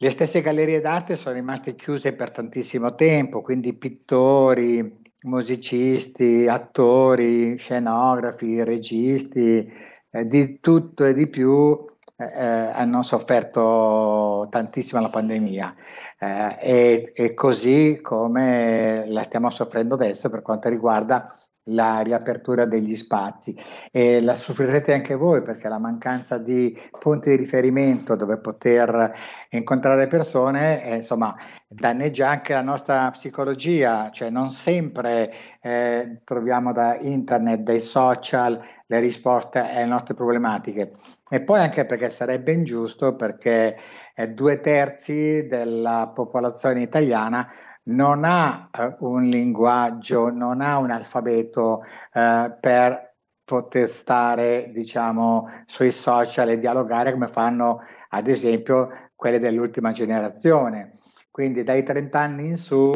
le 0.00 0.10
stesse 0.10 0.40
gallerie 0.40 0.80
d'arte 0.80 1.16
sono 1.16 1.34
rimaste 1.34 1.74
chiuse 1.74 2.12
per 2.12 2.30
tantissimo 2.30 2.94
tempo, 2.94 3.40
quindi 3.40 3.74
pittori, 3.74 4.96
musicisti, 5.22 6.46
attori, 6.46 7.56
scenografi, 7.58 8.62
registi, 8.62 9.68
eh, 10.10 10.24
di 10.24 10.60
tutto 10.60 11.04
e 11.04 11.14
di 11.14 11.26
più 11.26 11.84
eh, 12.16 12.24
eh 12.24 12.44
hanno 12.72 13.02
sofferto 13.02 14.46
tantissimo 14.50 15.00
la 15.00 15.10
pandemia. 15.10 15.74
Eh, 16.20 16.56
e, 16.60 17.12
e, 17.14 17.34
così 17.34 17.98
come 18.00 19.04
la 19.06 19.22
stiamo 19.24 19.50
soffrendo 19.50 19.94
adesso 19.94 20.30
per 20.30 20.42
quanto 20.42 20.68
riguarda 20.68 21.34
la 21.68 22.00
riapertura 22.00 22.64
degli 22.64 22.96
spazi. 22.96 23.56
E 23.90 24.20
la 24.20 24.34
soffrirete 24.34 24.92
anche 24.92 25.14
voi 25.14 25.42
perché 25.42 25.68
la 25.68 25.78
mancanza 25.78 26.38
di 26.38 26.76
punti 26.98 27.30
di 27.30 27.36
riferimento 27.36 28.14
dove 28.16 28.38
poter 28.38 29.12
incontrare 29.50 30.06
persone 30.06 30.84
eh, 30.84 30.96
insomma 30.96 31.34
danneggia 31.66 32.28
anche 32.28 32.52
la 32.52 32.62
nostra 32.62 33.10
psicologia. 33.10 34.10
Cioè 34.10 34.30
non 34.30 34.50
sempre 34.50 35.32
eh, 35.60 36.20
troviamo 36.24 36.72
da 36.72 36.96
internet 36.98 37.60
dai 37.60 37.80
social 37.80 38.60
le 38.86 39.00
risposte 39.00 39.58
alle 39.58 39.84
nostre 39.84 40.14
problematiche. 40.14 40.92
E 41.28 41.42
poi 41.42 41.60
anche 41.60 41.84
perché 41.84 42.08
sarebbe 42.08 42.52
ingiusto 42.52 43.14
perché 43.14 43.76
eh, 44.14 44.28
due 44.28 44.60
terzi 44.60 45.46
della 45.46 46.10
popolazione 46.14 46.82
italiana 46.82 47.46
non 47.88 48.24
ha 48.24 48.68
eh, 48.72 48.96
un 49.00 49.22
linguaggio, 49.22 50.30
non 50.30 50.60
ha 50.60 50.78
un 50.78 50.90
alfabeto 50.90 51.82
eh, 52.12 52.56
per 52.60 53.14
poter 53.44 53.88
stare, 53.88 54.70
diciamo, 54.72 55.48
sui 55.66 55.90
social 55.90 56.50
e 56.50 56.58
dialogare 56.58 57.12
come 57.12 57.28
fanno, 57.28 57.80
ad 58.10 58.28
esempio, 58.28 58.88
quelle 59.14 59.38
dell'ultima 59.38 59.92
generazione. 59.92 60.98
Quindi 61.30 61.62
dai 61.62 61.82
30 61.82 62.18
anni 62.18 62.48
in 62.48 62.56
su 62.56 62.92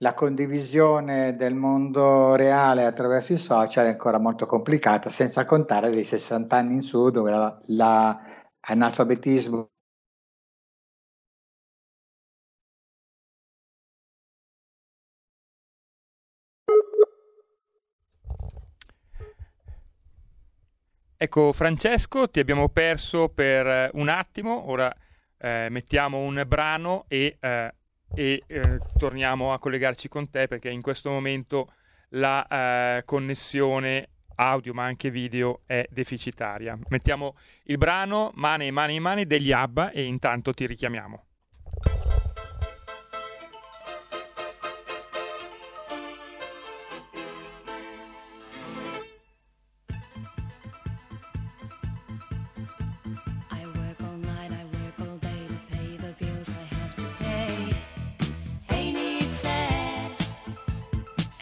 la 0.00 0.14
condivisione 0.14 1.36
del 1.36 1.54
mondo 1.54 2.34
reale 2.34 2.84
attraverso 2.84 3.32
i 3.32 3.36
social 3.36 3.86
è 3.86 3.90
ancora 3.90 4.18
molto 4.18 4.46
complicata, 4.46 5.10
senza 5.10 5.44
contare 5.44 5.90
dei 5.90 6.04
60 6.04 6.56
anni 6.56 6.74
in 6.74 6.80
su 6.80 7.10
dove 7.10 7.58
l'analfabetismo 7.66 9.70
Ecco 21.20 21.52
Francesco, 21.52 22.30
ti 22.30 22.38
abbiamo 22.38 22.68
perso 22.68 23.28
per 23.28 23.66
eh, 23.66 23.90
un 23.94 24.08
attimo, 24.08 24.70
ora 24.70 24.94
eh, 25.36 25.66
mettiamo 25.68 26.18
un 26.20 26.44
brano 26.46 27.06
e, 27.08 27.38
eh, 27.40 27.74
e 28.14 28.42
eh, 28.46 28.78
torniamo 28.96 29.52
a 29.52 29.58
collegarci 29.58 30.06
con 30.06 30.30
te 30.30 30.46
perché 30.46 30.70
in 30.70 30.80
questo 30.80 31.10
momento 31.10 31.72
la 32.10 32.46
eh, 32.46 33.02
connessione 33.04 34.10
audio 34.36 34.72
ma 34.74 34.84
anche 34.84 35.10
video 35.10 35.62
è 35.66 35.84
deficitaria. 35.90 36.78
Mettiamo 36.86 37.36
il 37.64 37.78
brano 37.78 38.30
Mani, 38.34 38.70
Mani, 38.70 39.00
Mani 39.00 39.26
degli 39.26 39.50
Abba 39.50 39.90
e 39.90 40.04
intanto 40.04 40.54
ti 40.54 40.68
richiamiamo. 40.68 41.27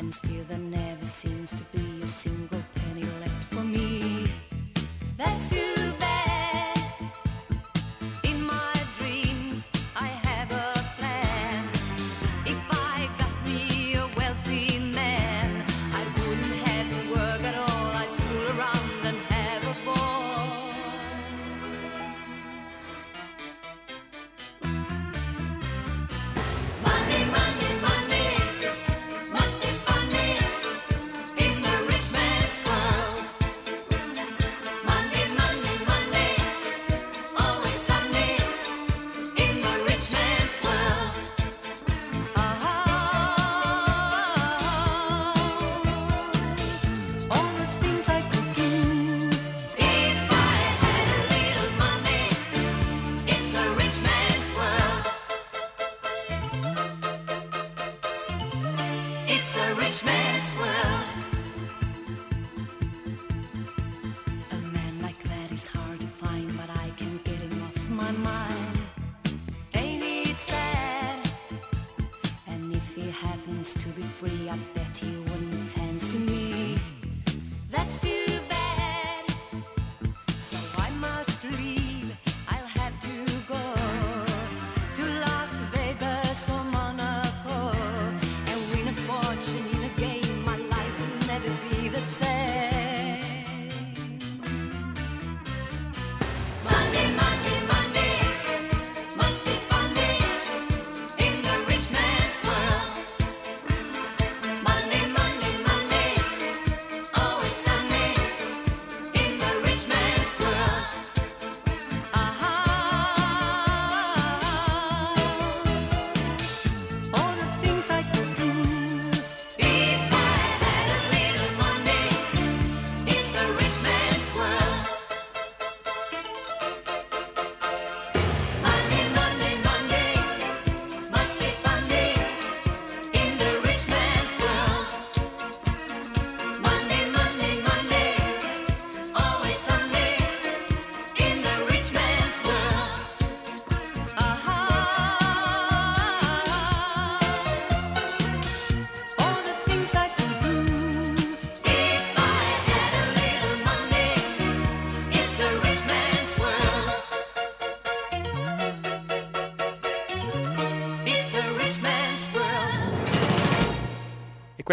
happens 0.06 0.48
that 0.48 0.58
never 0.58 1.04
seems 1.04 1.50
to 1.50 1.76
be. 1.76 1.85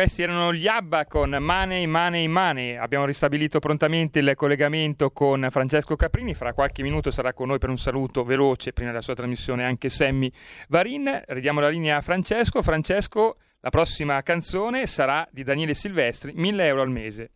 Questi 0.03 0.23
erano 0.23 0.53
gli 0.53 0.67
ABBA 0.67 1.05
con 1.05 1.29
Money, 1.39 1.85
Money, 1.85 2.27
Money. 2.27 2.75
Abbiamo 2.75 3.05
ristabilito 3.05 3.59
prontamente 3.59 4.19
il 4.19 4.33
collegamento 4.35 5.11
con 5.11 5.47
Francesco 5.49 5.95
Caprini. 5.95 6.33
Fra 6.33 6.51
qualche 6.51 6.83
minuto 6.83 7.09
sarà 7.09 7.31
con 7.31 7.47
noi 7.47 7.57
per 7.57 7.69
un 7.69 7.77
saluto 7.77 8.25
veloce 8.25 8.73
prima 8.73 8.89
della 8.89 9.01
sua 9.01 9.13
trasmissione 9.13 9.63
anche 9.63 9.87
Sammy 9.87 10.29
Varin. 10.67 11.21
Ridiamo 11.25 11.61
la 11.61 11.69
linea 11.69 11.95
a 11.95 12.01
Francesco. 12.01 12.61
Francesco, 12.61 13.37
la 13.61 13.69
prossima 13.69 14.21
canzone 14.23 14.87
sarà 14.87 15.25
di 15.31 15.41
Daniele 15.41 15.73
Silvestri, 15.73 16.33
1000 16.35 16.65
euro 16.65 16.81
al 16.81 16.89
mese. 16.89 17.31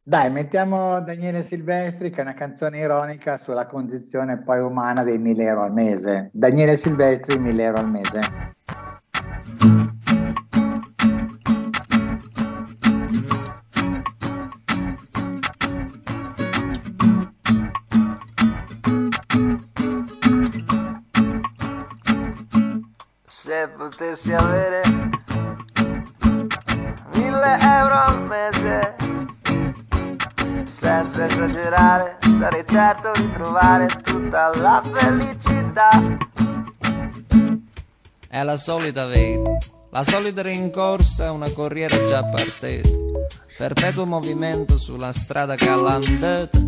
Dai, 0.00 0.30
mettiamo 0.30 1.00
Daniele 1.00 1.42
Silvestri 1.42 2.10
che 2.10 2.20
è 2.20 2.22
una 2.22 2.34
canzone 2.34 2.78
ironica 2.78 3.36
sulla 3.38 3.66
condizione 3.66 4.40
poi 4.40 4.60
umana 4.60 5.02
dei 5.02 5.18
1000 5.18 5.42
euro 5.42 5.62
al 5.64 5.72
mese. 5.72 6.30
Daniele 6.32 6.76
Silvestri, 6.76 7.36
1000 7.40 7.62
euro 7.64 7.78
al 7.78 7.90
mese. 7.90 8.20
Se 23.58 23.68
potessi 23.76 24.32
avere 24.32 24.82
mille 27.14 27.58
euro 27.60 27.94
al 27.94 28.22
mese, 28.22 28.94
senza 30.64 31.24
esagerare, 31.24 32.18
sarei 32.38 32.64
certo 32.64 33.10
di 33.16 33.28
trovare 33.32 33.86
tutta 34.04 34.52
la 34.60 34.80
felicità. 34.94 35.88
È 38.28 38.42
la 38.44 38.56
solita 38.56 39.06
vita, 39.06 39.56
la 39.90 40.04
solita 40.04 40.42
rincorsa, 40.42 41.32
una 41.32 41.50
corriera 41.50 41.96
già 42.04 42.22
partita. 42.22 42.88
Perpetuo 43.56 44.06
movimento 44.06 44.78
sulla 44.78 45.10
strada 45.10 45.56
calandata, 45.56 46.60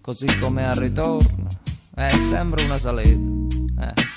così 0.00 0.38
come 0.38 0.66
al 0.66 0.76
ritorno, 0.76 1.58
è 1.94 2.10
sempre 2.14 2.64
una 2.64 2.78
salita. 2.78 3.28
Eh. 3.84 4.09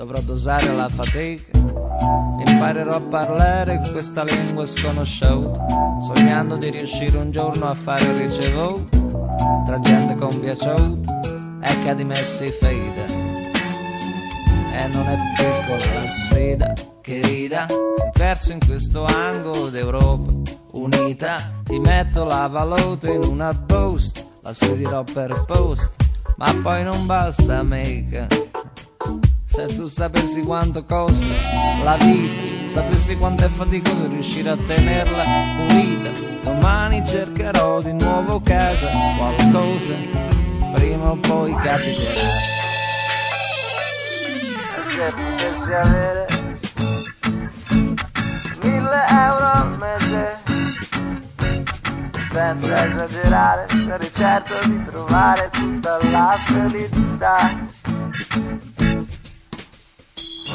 Dovrò 0.00 0.18
dosare 0.22 0.74
la 0.74 0.88
fatica, 0.88 1.58
imparerò 2.46 2.94
a 2.94 3.02
parlare 3.02 3.82
questa 3.92 4.24
lingua 4.24 4.64
sconosciuta, 4.64 5.66
sognando 6.00 6.56
di 6.56 6.70
riuscire 6.70 7.18
un 7.18 7.30
giorno 7.30 7.68
a 7.68 7.74
fare 7.74 8.10
ricevuto 8.16 8.88
tra 9.66 9.78
gente 9.78 10.14
compiaciuta 10.14 11.20
e 11.60 11.78
che 11.80 11.94
di 11.94 12.04
me 12.04 12.16
si 12.16 12.50
fida. 12.50 13.04
E 14.72 14.88
non 14.90 15.06
è 15.06 15.18
piccola 15.36 16.00
la 16.00 16.08
sfida 16.08 16.72
che 17.02 17.20
rida, 17.20 17.66
perso 18.10 18.52
in 18.52 18.60
questo 18.66 19.04
angolo 19.04 19.68
d'Europa 19.68 20.32
unita, 20.70 21.34
ti 21.64 21.78
metto 21.78 22.24
la 22.24 22.46
valuta 22.46 23.10
in 23.10 23.22
una 23.24 23.52
busta, 23.52 24.22
la 24.40 24.54
sfiderò 24.54 25.04
per 25.04 25.44
post, 25.46 25.90
ma 26.38 26.58
poi 26.62 26.84
non 26.84 27.04
basta 27.04 27.62
mica. 27.62 28.48
Se 29.52 29.66
tu 29.66 29.88
sapessi 29.88 30.42
quanto 30.42 30.84
costa 30.84 31.26
la 31.82 31.96
vita, 31.96 32.68
sapessi 32.68 33.16
quanto 33.16 33.44
è 33.44 33.48
faticoso 33.48 34.06
riuscire 34.06 34.50
a 34.50 34.56
tenerla 34.56 35.24
pulita, 35.56 36.10
domani 36.44 37.04
cercherò 37.04 37.80
di 37.82 37.92
nuovo 37.94 38.40
casa, 38.40 38.86
qualcosa 39.16 39.94
prima 40.72 41.10
o 41.10 41.16
poi 41.16 41.52
capiterà. 41.56 42.30
Se 44.82 45.12
potessi 45.16 45.72
avere 45.72 46.26
mille 48.62 49.04
euro 49.08 49.46
al 49.46 49.78
mese, 49.78 50.42
senza 52.30 52.86
esagerare, 52.86 53.66
sarei 53.68 54.12
certo 54.12 54.54
di 54.64 54.82
trovare 54.84 55.50
tutta 55.50 55.98
la 56.08 56.38
felicità. 56.44 57.79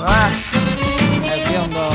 Ah, 0.08 0.30
È 0.30 1.50
biondo, 1.50 1.90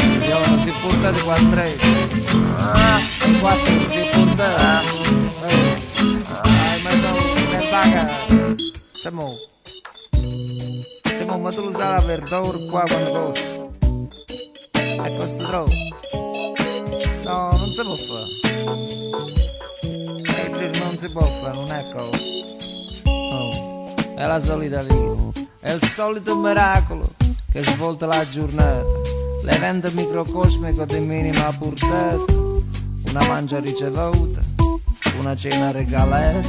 il 0.00 0.18
biondo 0.20 0.58
si 0.58 0.72
porta 0.80 1.10
di 1.10 1.20
quattro, 1.20 1.62
i 1.64 3.38
quattro 3.40 3.88
si 3.88 4.08
porta, 4.12 4.80
hai 6.42 6.82
messo 6.82 7.10
nel 7.50 7.68
vaga, 7.68 8.08
siamo, 8.96 9.32
siamo, 11.16 11.38
ma 11.38 11.50
tu 11.50 11.62
lo 11.62 11.72
sai 11.72 11.90
la 11.90 12.00
verdura 12.00 12.58
qua 12.70 12.84
quando 12.86 13.10
costa, 13.10 13.66
e 14.80 15.16
costa 15.16 15.44
troppo, 15.46 15.72
no, 17.24 17.56
non 17.58 17.72
si 17.74 17.82
può 17.82 17.96
fare, 17.96 18.28
E 20.62 20.78
non 20.78 20.96
si 20.96 21.10
può 21.10 21.22
fare, 21.22 21.54
non 21.54 21.70
è 21.72 21.84
cosa, 21.92 22.18
no. 23.16 23.72
È 24.16 24.26
la 24.28 24.38
solita 24.38 24.80
vita, 24.82 25.23
è 25.64 25.72
il 25.72 25.82
solito 25.82 26.36
miracolo 26.36 27.14
che 27.50 27.64
svolta 27.64 28.04
la 28.04 28.28
giornata, 28.28 28.84
l'evento 29.44 29.90
microcosmico 29.94 30.84
di 30.84 30.98
minima 31.00 31.50
portata, 31.58 32.32
una 33.08 33.26
mangia 33.26 33.60
ricevuta, 33.60 34.42
una 35.18 35.34
cena 35.34 35.70
regalata, 35.70 36.46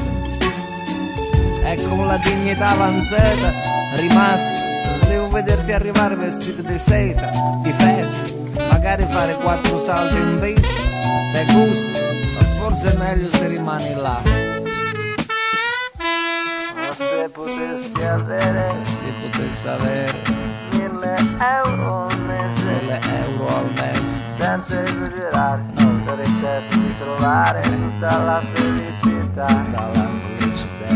e 1.63 1.81
con 1.87 2.05
la 2.07 2.17
dignità 2.17 2.71
avanzata 2.71 3.53
rimasta, 3.95 5.07
devo 5.07 5.29
vederti 5.29 5.71
arrivare 5.71 6.17
vestito 6.17 6.61
di 6.61 6.77
seta, 6.77 7.29
di 7.63 7.71
festa, 7.71 8.35
magari 8.69 9.05
fare 9.09 9.35
quattro 9.35 9.79
salti 9.79 10.17
in 10.17 10.39
vista, 10.41 10.81
te 11.31 11.45
gusta, 11.53 11.99
ma 12.33 12.45
forse 12.59 12.93
è 12.93 12.97
meglio 12.97 13.29
se 13.31 13.47
rimani 13.47 13.93
là. 13.93 14.44
Se 16.95 17.29
potessi 17.29 18.01
avere 18.03 18.81
Se 18.81 19.11
potessi 19.21 19.67
avere 19.67 20.21
mille 20.71 21.15
euro 21.39 22.07
al 22.07 23.71
mese, 23.75 24.23
senza 24.29 24.81
esagerare, 24.81 25.63
sarei 26.05 26.35
certo 26.35 26.77
di 26.77 26.97
trovare 26.97 27.61
tutta 27.61 28.17
la 28.17 28.41
felicità. 28.53 29.45
Tutta 29.45 29.91
la 29.93 30.07
felicità. 30.37 30.93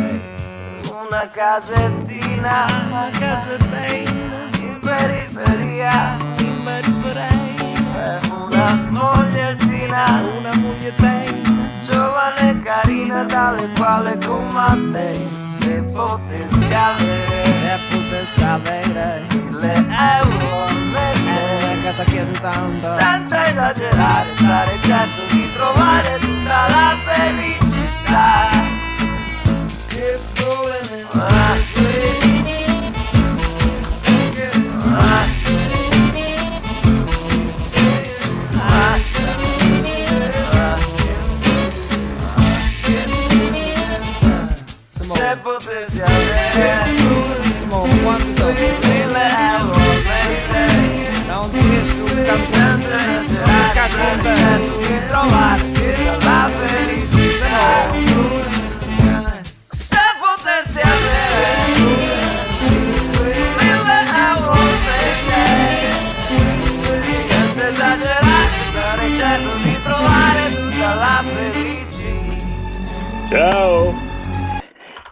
Una 1.06 1.28
casettina, 1.28 2.66
una 2.88 3.10
casettina, 3.20 4.38
in 4.62 4.80
periferia, 4.80 6.18
in 6.38 6.64
periferia. 6.64 8.20
Una 8.32 8.88
mogliettina, 8.90 10.22
una 10.38 10.56
mogliettina, 10.56 11.70
giovane 11.84 12.52
e 12.52 12.62
carina, 12.62 13.24
dalle 13.24 13.68
quale 13.76 14.18
combatte, 14.26 15.48
se 15.70 15.82
potessi 15.94 16.74
avere, 16.74 17.44
se 17.60 17.80
potessi 17.92 18.44
avere, 18.44 19.22
mille 19.30 19.74
euro 19.74 20.64
al 20.66 20.82
mese, 20.94 21.82
che 21.84 21.94
ti 21.98 22.12
chiedo 22.12 22.40
tanto, 22.40 22.98
senza 22.98 23.48
esagerare, 23.48 24.30
sarei 24.36 24.80
certo 24.82 25.22
di 25.30 25.54
trovare 25.54 26.18
tutta 26.20 26.68
la 26.70 26.96
felicità. 27.06 28.50
Che 29.88 30.20
problemi, 30.34 31.06
ah, 31.12 31.39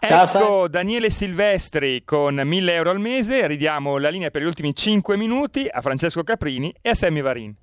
Ciao, 0.07 0.23
ecco 0.25 0.67
Daniele 0.67 1.09
Silvestri 1.09 2.03
con 2.03 2.35
1000 2.35 2.73
euro 2.73 2.89
al 2.91 2.99
mese. 2.99 3.45
Ridiamo 3.47 3.97
la 3.97 4.09
linea 4.09 4.29
per 4.31 4.41
gli 4.41 4.45
ultimi 4.45 4.73
5 4.73 5.17
minuti 5.17 5.67
a 5.69 5.81
Francesco 5.81 6.23
Caprini 6.23 6.73
e 6.81 6.89
a 6.89 6.93
Sammy 6.95 7.21
Varin. 7.21 7.55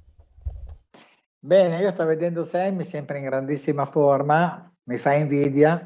Bene, 1.38 1.78
io 1.78 1.90
sto 1.90 2.04
vedendo 2.06 2.42
Sammy 2.42 2.84
sempre 2.84 3.18
in 3.18 3.24
grandissima 3.24 3.84
forma, 3.84 4.72
mi 4.84 4.96
fa 4.96 5.12
invidia. 5.14 5.80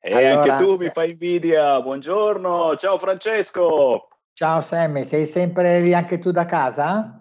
E 0.00 0.14
Allora, 0.14 0.54
anche 0.54 0.64
tu 0.64 0.76
se- 0.76 0.84
mi 0.84 0.90
fai 0.90 1.10
invidia. 1.10 1.80
Buongiorno, 1.80 2.76
ciao 2.76 2.98
Francesco. 2.98 4.08
Ciao 4.32 4.60
Sammy, 4.60 5.04
sei 5.04 5.26
sempre 5.26 5.80
lì 5.80 5.92
anche 5.94 6.18
tu 6.18 6.30
da 6.30 6.46
casa? 6.46 7.19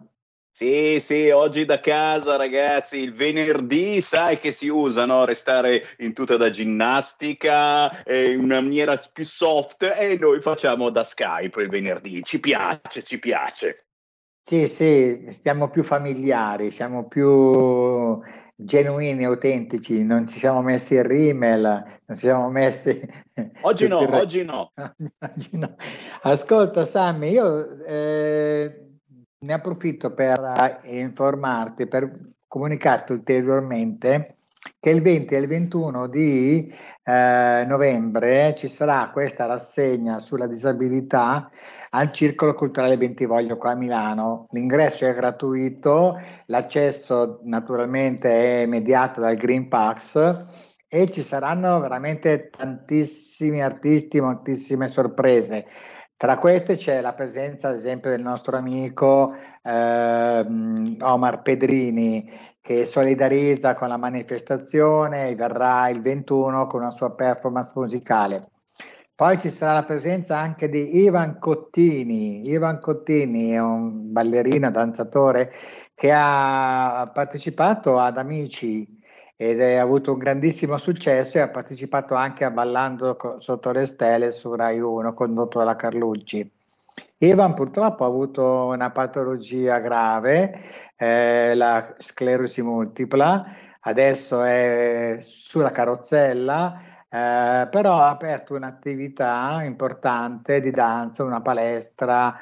Sì, 0.60 1.00
sì, 1.00 1.30
oggi 1.30 1.64
da 1.64 1.80
casa, 1.80 2.36
ragazzi, 2.36 2.98
il 2.98 3.14
venerdì 3.14 4.02
sai 4.02 4.36
che 4.36 4.52
si 4.52 4.68
usa, 4.68 5.06
no? 5.06 5.24
Restare 5.24 5.86
in 6.00 6.12
tuta 6.12 6.36
da 6.36 6.50
ginnastica 6.50 8.04
eh, 8.04 8.34
in 8.34 8.42
una 8.42 8.60
maniera 8.60 8.98
più 8.98 9.26
soft 9.26 9.84
e 9.84 10.18
noi 10.20 10.42
facciamo 10.42 10.90
da 10.90 11.06
Skype 11.06 11.62
il 11.62 11.70
venerdì. 11.70 12.22
Ci 12.24 12.42
piace, 12.42 13.04
ci 13.04 13.20
piace. 13.20 13.86
Sì, 14.44 14.68
sì, 14.68 15.28
stiamo 15.30 15.70
più 15.70 15.82
familiari, 15.82 16.72
siamo 16.72 17.08
più 17.08 18.20
genuini, 18.54 19.24
autentici, 19.24 20.04
non 20.04 20.28
ci 20.28 20.40
siamo 20.40 20.62
messi 20.62 20.96
il 20.96 21.06
rimel, 21.06 21.62
non 21.62 22.18
ci 22.18 22.26
siamo 22.26 22.50
messi... 22.50 23.00
Oggi 23.62 23.88
no, 23.88 24.00
oggi 24.00 24.44
no. 24.44 24.74
Oggi 24.76 25.58
no. 25.58 25.74
Ascolta 26.24 26.84
Sammy, 26.84 27.32
io 27.32 27.82
eh, 27.86 28.89
ne 29.42 29.54
approfitto 29.54 30.14
per 30.14 30.80
eh, 30.84 31.00
informarti, 31.00 31.88
per 31.88 32.12
comunicarti 32.48 33.14
ulteriormente 33.14 34.36
che 34.82 34.90
il 34.90 35.02
20 35.02 35.34
e 35.34 35.38
il 35.38 35.48
21 35.48 36.08
di 36.08 36.74
eh, 37.04 37.64
novembre 37.66 38.54
ci 38.58 38.68
sarà 38.68 39.10
questa 39.14 39.46
rassegna 39.46 40.20
sulla 40.20 40.48
disabilità 40.48 41.50
al 41.92 42.12
Circolo 42.12 42.54
Culturale 42.54 42.98
Bentivoglio 42.98 43.58
qua 43.58 43.72
a 43.72 43.76
Milano. 43.76 44.48
L'ingresso 44.52 45.06
è 45.06 45.14
gratuito, 45.14 46.20
l'accesso 46.48 47.40
naturalmente 47.44 48.64
è 48.64 48.66
mediato 48.66 49.22
dal 49.22 49.38
Green 49.38 49.70
Pass 49.70 50.18
e 50.90 51.10
ci 51.10 51.22
saranno 51.22 51.80
veramente 51.80 52.50
tantissimi 52.50 53.62
artisti, 53.62 54.20
moltissime 54.20 54.90
sorprese. 54.90 55.66
Tra 56.20 56.38
queste 56.38 56.76
c'è 56.76 57.00
la 57.00 57.14
presenza, 57.14 57.70
ad 57.70 57.76
esempio, 57.76 58.10
del 58.10 58.20
nostro 58.20 58.58
amico 58.58 59.34
ehm, 59.64 60.98
Omar 61.00 61.42
Pedrini 61.42 62.30
che 62.60 62.84
solidarizza 62.84 63.74
con 63.74 63.88
la 63.88 63.96
manifestazione 63.96 65.30
e 65.30 65.36
verrà 65.36 65.88
il 65.88 66.02
21 66.02 66.68
con 66.68 66.82
una 66.82 66.90
sua 66.90 67.16
performance 67.16 67.72
musicale. 67.74 68.50
Poi 69.16 69.40
ci 69.40 69.50
sarà 69.50 69.72
la 69.72 69.86
presenza 69.86 70.38
anche 70.38 70.68
di 70.68 70.98
Ivan 70.98 71.40
Cottini. 71.40 72.50
Ivan 72.50 72.82
Cottini 72.82 73.52
è 73.52 73.62
un 73.62 74.12
ballerino, 74.12 74.70
danzatore 74.72 75.50
che 75.96 76.12
ha 76.14 77.10
partecipato 77.14 77.98
ad 77.98 78.18
Amici 78.18 78.99
ed 79.42 79.62
ha 79.62 79.82
avuto 79.82 80.12
un 80.12 80.18
grandissimo 80.18 80.76
successo 80.76 81.38
e 81.38 81.42
ha 81.42 81.48
partecipato 81.48 82.14
anche 82.14 82.44
a 82.44 82.52
Ballando 82.52 83.38
sotto 83.40 83.72
le 83.72 83.86
stelle 83.86 84.32
su 84.32 84.54
Rai 84.54 84.82
1 84.82 85.14
condotto 85.14 85.60
dalla 85.60 85.78
Carlucci. 85.78 86.52
Ivan 87.20 87.54
purtroppo 87.54 88.04
ha 88.04 88.08
avuto 88.08 88.66
una 88.66 88.92
patologia 88.92 89.80
grave, 89.80 90.60
eh, 90.98 91.56
la 91.56 91.96
sclerosi 92.00 92.62
multipla, 92.62 93.46
adesso 93.80 94.44
è 94.44 95.20
sulla 95.22 95.72
carrozzella, 95.72 96.82
eh, 97.10 97.68
però 97.72 97.98
ha 97.98 98.10
aperto 98.10 98.56
un'attività 98.56 99.64
importante 99.64 100.60
di 100.60 100.72
danza, 100.72 101.24
una 101.24 101.40
palestra 101.40 102.38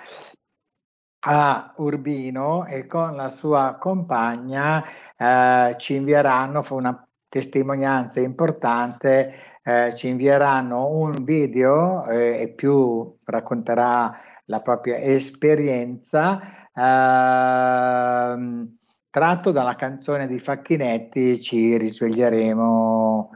a 1.29 1.73
Urbino 1.77 2.65
e 2.65 2.87
con 2.87 3.17
la 3.17 3.27
sua 3.27 3.75
compagna 3.77 4.81
eh, 5.17 5.75
ci 5.77 5.95
invieranno, 5.95 6.61
fa 6.61 6.75
una 6.75 7.05
testimonianza 7.27 8.21
importante, 8.21 9.33
eh, 9.61 9.93
ci 9.93 10.07
invieranno 10.07 10.87
un 10.87 11.25
video 11.25 12.05
eh, 12.05 12.43
e 12.43 12.53
più 12.53 13.17
racconterà 13.25 14.17
la 14.45 14.61
propria 14.61 14.99
esperienza 14.99 16.69
ehm, 16.73 18.77
tratto 19.09 19.51
dalla 19.51 19.75
canzone 19.75 20.27
di 20.27 20.39
Facchinetti 20.39 21.41
ci 21.41 21.75
risveglieremo 21.75 23.31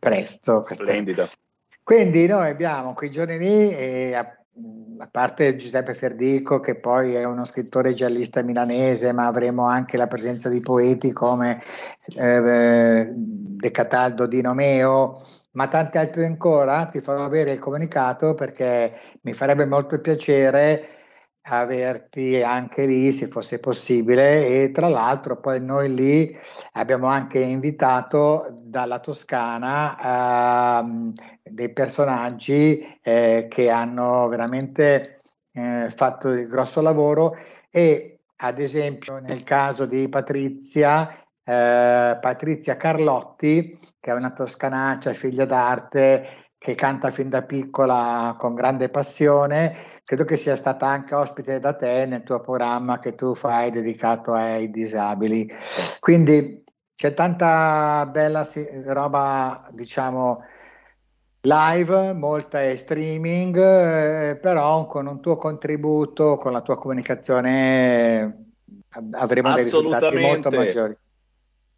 presto. 0.00 0.64
Splendida. 0.68 1.28
Quindi 1.84 2.26
noi 2.26 2.50
abbiamo 2.50 2.94
quei 2.94 3.12
giorni 3.12 3.38
lì, 3.38 3.70
e 3.70 4.12
a, 4.98 5.08
parte 5.10 5.56
Giuseppe 5.56 5.94
Ferdico, 5.94 6.60
che 6.60 6.76
poi 6.76 7.14
è 7.14 7.24
uno 7.24 7.44
scrittore 7.44 7.94
giallista 7.94 8.42
milanese, 8.42 9.12
ma 9.12 9.26
avremo 9.26 9.66
anche 9.66 9.96
la 9.96 10.06
presenza 10.06 10.48
di 10.48 10.60
poeti 10.60 11.12
come 11.12 11.62
eh, 12.16 13.10
De 13.12 13.70
Cataldo 13.70 14.26
di 14.26 14.40
Nomeo, 14.40 15.20
ma 15.52 15.68
tanti 15.68 15.98
altri 15.98 16.24
ancora. 16.24 16.86
Ti 16.86 17.00
farò 17.00 17.24
avere 17.24 17.52
il 17.52 17.58
comunicato 17.58 18.34
perché 18.34 18.92
mi 19.22 19.32
farebbe 19.32 19.66
molto 19.66 19.98
piacere 20.00 20.97
averti 21.56 22.42
anche 22.42 22.86
lì 22.86 23.12
se 23.12 23.28
fosse 23.28 23.58
possibile 23.58 24.46
e 24.46 24.70
tra 24.70 24.88
l'altro 24.88 25.40
poi 25.40 25.60
noi 25.60 25.94
lì 25.94 26.38
abbiamo 26.72 27.06
anche 27.06 27.38
invitato 27.40 28.48
dalla 28.62 28.98
Toscana 28.98 30.80
ehm, 30.80 31.12
dei 31.42 31.72
personaggi 31.72 32.98
eh, 33.02 33.46
che 33.48 33.70
hanno 33.70 34.28
veramente 34.28 35.22
eh, 35.52 35.90
fatto 35.94 36.28
il 36.28 36.46
grosso 36.46 36.80
lavoro 36.80 37.34
e 37.70 38.20
ad 38.36 38.58
esempio 38.58 39.18
nel 39.18 39.42
caso 39.42 39.86
di 39.86 40.08
Patrizia 40.08 41.10
eh, 41.42 42.18
Patrizia 42.20 42.76
Carlotti 42.76 43.78
che 43.98 44.10
è 44.10 44.14
una 44.14 44.32
toscanaccia 44.32 45.12
figlia 45.12 45.44
d'arte 45.44 46.47
che 46.58 46.74
canta 46.74 47.10
fin 47.10 47.28
da 47.28 47.42
piccola 47.42 48.34
con 48.36 48.54
grande 48.54 48.88
passione, 48.88 49.76
credo 50.04 50.24
che 50.24 50.36
sia 50.36 50.56
stata 50.56 50.86
anche 50.86 51.14
ospite 51.14 51.60
da 51.60 51.74
te 51.74 52.04
nel 52.06 52.24
tuo 52.24 52.40
programma 52.40 52.98
che 52.98 53.14
tu 53.14 53.34
fai 53.34 53.70
dedicato 53.70 54.32
ai 54.32 54.68
disabili. 54.68 55.48
Quindi 56.00 56.64
c'è 56.96 57.14
tanta 57.14 58.04
bella 58.10 58.46
roba, 58.86 59.68
diciamo, 59.70 60.42
live, 61.42 62.12
molta 62.12 62.60
è 62.62 62.74
streaming, 62.74 63.56
eh, 63.56 64.36
però 64.36 64.86
con 64.86 65.06
un 65.06 65.20
tuo 65.20 65.36
contributo, 65.36 66.36
con 66.36 66.50
la 66.50 66.60
tua 66.60 66.76
comunicazione 66.76 68.46
avremo 69.12 69.54
dei 69.54 69.62
risultati 69.62 70.18
molto 70.18 70.50
maggiori. 70.50 70.96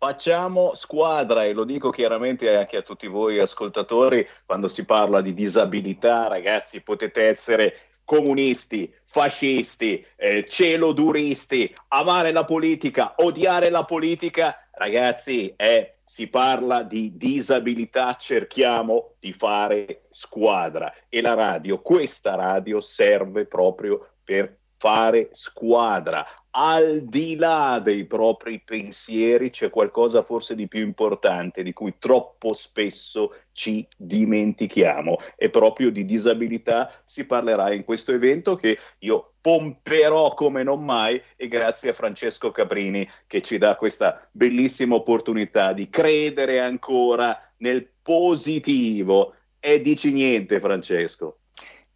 Facciamo 0.02 0.72
squadra 0.72 1.44
e 1.44 1.52
lo 1.52 1.64
dico 1.64 1.90
chiaramente 1.90 2.56
anche 2.56 2.78
a 2.78 2.82
tutti 2.82 3.06
voi 3.06 3.38
ascoltatori, 3.38 4.26
quando 4.46 4.66
si 4.66 4.86
parla 4.86 5.20
di 5.20 5.34
disabilità, 5.34 6.26
ragazzi, 6.26 6.80
potete 6.80 7.26
essere 7.26 7.76
comunisti, 8.02 8.90
fascisti, 9.04 10.02
eh, 10.16 10.46
celoduristi, 10.48 11.70
amare 11.88 12.32
la 12.32 12.46
politica, 12.46 13.12
odiare 13.18 13.68
la 13.68 13.84
politica, 13.84 14.66
ragazzi, 14.72 15.52
è, 15.54 15.96
si 16.02 16.28
parla 16.28 16.82
di 16.82 17.18
disabilità, 17.18 18.14
cerchiamo 18.14 19.16
di 19.20 19.34
fare 19.34 20.06
squadra. 20.08 20.90
E 21.10 21.20
la 21.20 21.34
radio, 21.34 21.82
questa 21.82 22.36
radio 22.36 22.80
serve 22.80 23.44
proprio 23.44 24.12
per 24.24 24.59
fare 24.80 25.28
squadra. 25.32 26.26
Al 26.52 27.02
di 27.02 27.36
là 27.36 27.80
dei 27.84 28.06
propri 28.06 28.60
pensieri 28.60 29.50
c'è 29.50 29.68
qualcosa 29.68 30.22
forse 30.22 30.54
di 30.54 30.68
più 30.68 30.80
importante 30.80 31.62
di 31.62 31.74
cui 31.74 31.96
troppo 31.98 32.54
spesso 32.54 33.34
ci 33.52 33.86
dimentichiamo 33.94 35.18
e 35.36 35.50
proprio 35.50 35.90
di 35.90 36.06
disabilità 36.06 36.90
si 37.04 37.26
parlerà 37.26 37.74
in 37.74 37.84
questo 37.84 38.12
evento 38.12 38.56
che 38.56 38.78
io 39.00 39.34
pomperò 39.42 40.32
come 40.32 40.62
non 40.62 40.82
mai 40.82 41.22
e 41.36 41.46
grazie 41.46 41.90
a 41.90 41.94
Francesco 41.94 42.50
Caprini 42.50 43.06
che 43.26 43.42
ci 43.42 43.58
dà 43.58 43.76
questa 43.76 44.26
bellissima 44.32 44.94
opportunità 44.94 45.74
di 45.74 45.90
credere 45.90 46.58
ancora 46.58 47.38
nel 47.58 47.86
positivo. 48.00 49.34
E 49.60 49.82
dici 49.82 50.10
niente 50.10 50.58
Francesco. 50.58 51.39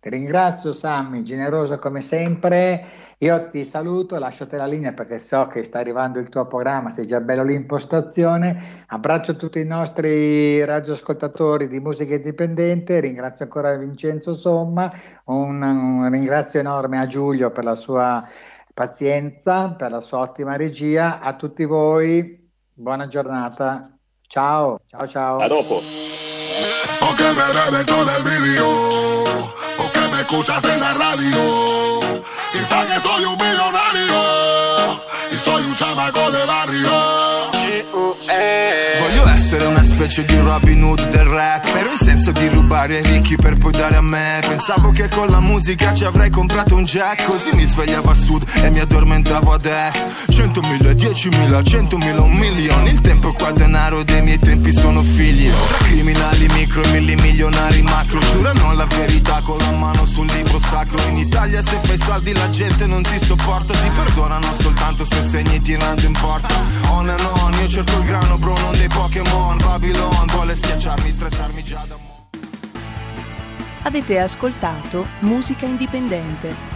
Ti 0.04 0.10
ringrazio 0.10 0.72
Sammy, 0.72 1.22
generoso 1.22 1.78
come 1.78 2.02
sempre. 2.02 2.84
Io 3.20 3.48
ti 3.48 3.64
saluto, 3.64 4.18
lascio 4.18 4.46
te 4.46 4.58
la 4.58 4.66
linea 4.66 4.92
perché 4.92 5.18
so 5.18 5.46
che 5.46 5.64
sta 5.64 5.78
arrivando 5.78 6.18
il 6.18 6.28
tuo 6.28 6.46
programma, 6.46 6.90
sei 6.90 7.06
già 7.06 7.20
bello 7.20 7.42
l'impostazione. 7.42 8.84
Abbraccio 8.88 9.34
tutti 9.36 9.60
i 9.60 9.64
nostri 9.64 10.62
radioascoltatori 10.62 11.68
di 11.68 11.80
musica 11.80 12.16
indipendente, 12.16 13.00
ringrazio 13.00 13.46
ancora 13.46 13.74
Vincenzo 13.78 14.34
Somma, 14.34 14.92
un, 15.24 15.62
un 15.62 16.10
ringrazio 16.10 16.60
enorme 16.60 16.98
a 16.98 17.06
Giulio 17.06 17.50
per 17.50 17.64
la 17.64 17.74
sua 17.74 18.28
pazienza, 18.74 19.70
per 19.70 19.90
la 19.90 20.02
sua 20.02 20.18
ottima 20.18 20.56
regia. 20.56 21.18
A 21.20 21.32
tutti 21.32 21.64
voi, 21.64 22.46
buona 22.74 23.06
giornata. 23.06 23.90
Ciao, 24.26 24.80
ciao, 24.86 25.08
ciao. 25.08 25.38
A 25.38 25.48
dopo. 25.48 25.80
Escuchas 30.34 30.64
en 30.64 30.80
la 30.80 30.94
radio, 30.94 32.00
y 32.54 32.64
sabes 32.66 32.92
que 32.92 33.00
soy 33.00 33.24
un 33.24 33.36
millonario, 33.36 35.00
y 35.30 35.38
soy 35.38 35.62
un 35.62 35.76
chamaco 35.76 36.28
de 36.32 36.44
barrio. 36.44 36.90
Essere 39.44 39.66
una 39.66 39.82
specie 39.82 40.24
di 40.24 40.38
Robin 40.38 40.82
Hood 40.82 41.08
del 41.08 41.26
rap 41.26 41.70
Però 41.70 41.90
in 41.90 41.98
senso 41.98 42.32
di 42.32 42.48
rubare 42.48 42.96
ai 42.96 43.02
ricchi 43.02 43.36
per 43.36 43.58
poi 43.58 43.72
dare 43.72 43.96
a 43.96 44.00
me. 44.00 44.40
Pensavo 44.40 44.90
che 44.90 45.08
con 45.08 45.26
la 45.26 45.40
musica 45.40 45.92
ci 45.92 46.06
avrei 46.06 46.30
comprato 46.30 46.74
un 46.74 46.82
jet 46.82 47.24
Così 47.24 47.50
mi 47.52 47.66
svegliavo 47.66 48.10
a 48.10 48.14
sud 48.14 48.42
e 48.62 48.70
mi 48.70 48.78
addormentavo 48.78 49.52
ad 49.52 49.66
est 49.66 50.32
Centomila, 50.32 50.94
diecimila, 50.94 51.62
centomila, 51.62 52.22
un 52.22 52.32
milione 52.32 52.88
Il 52.88 53.02
tempo 53.02 53.32
qua 53.34 53.52
denaro 53.52 54.02
dei 54.02 54.22
miei 54.22 54.38
tempi 54.38 54.72
sono 54.72 55.02
figli. 55.02 55.50
Tra 55.68 55.76
criminali 55.76 56.46
micro 56.54 56.82
e 56.82 56.88
milli 56.88 57.14
milionari 57.16 57.82
macro 57.82 58.20
Giurano 58.20 58.72
la 58.72 58.86
verità 58.86 59.40
con 59.44 59.58
la 59.58 59.72
mano 59.72 60.06
sul 60.06 60.26
libro 60.26 60.58
sacro. 60.58 60.96
In 61.08 61.18
Italia 61.18 61.60
se 61.60 61.78
fai 61.82 61.98
soldi 61.98 62.32
la 62.32 62.48
gente 62.48 62.86
non 62.86 63.02
ti 63.02 63.18
sopporta 63.18 63.74
Ti 63.74 63.90
perdonano 63.90 64.54
soltanto 64.58 65.04
se 65.04 65.20
segni 65.20 65.60
tirando 65.60 66.06
in 66.06 66.12
porta. 66.18 66.54
On 66.92 67.10
and 67.10 67.20
on, 67.20 67.52
io 67.60 67.68
cerco 67.68 67.98
il 67.98 68.04
grano 68.04 68.36
bro 68.38 68.56
non 68.56 68.72
dei 68.72 68.88
Pokémon 68.88 69.33
Babylon 69.56 70.26
vuole 70.26 70.54
schiacciarmi, 70.54 71.10
stressarmi 71.10 71.62
già 71.62 71.84
da 71.86 71.96
Avete 73.82 74.18
ascoltato 74.18 75.06
Musica 75.20 75.66
Indipendente 75.66 76.73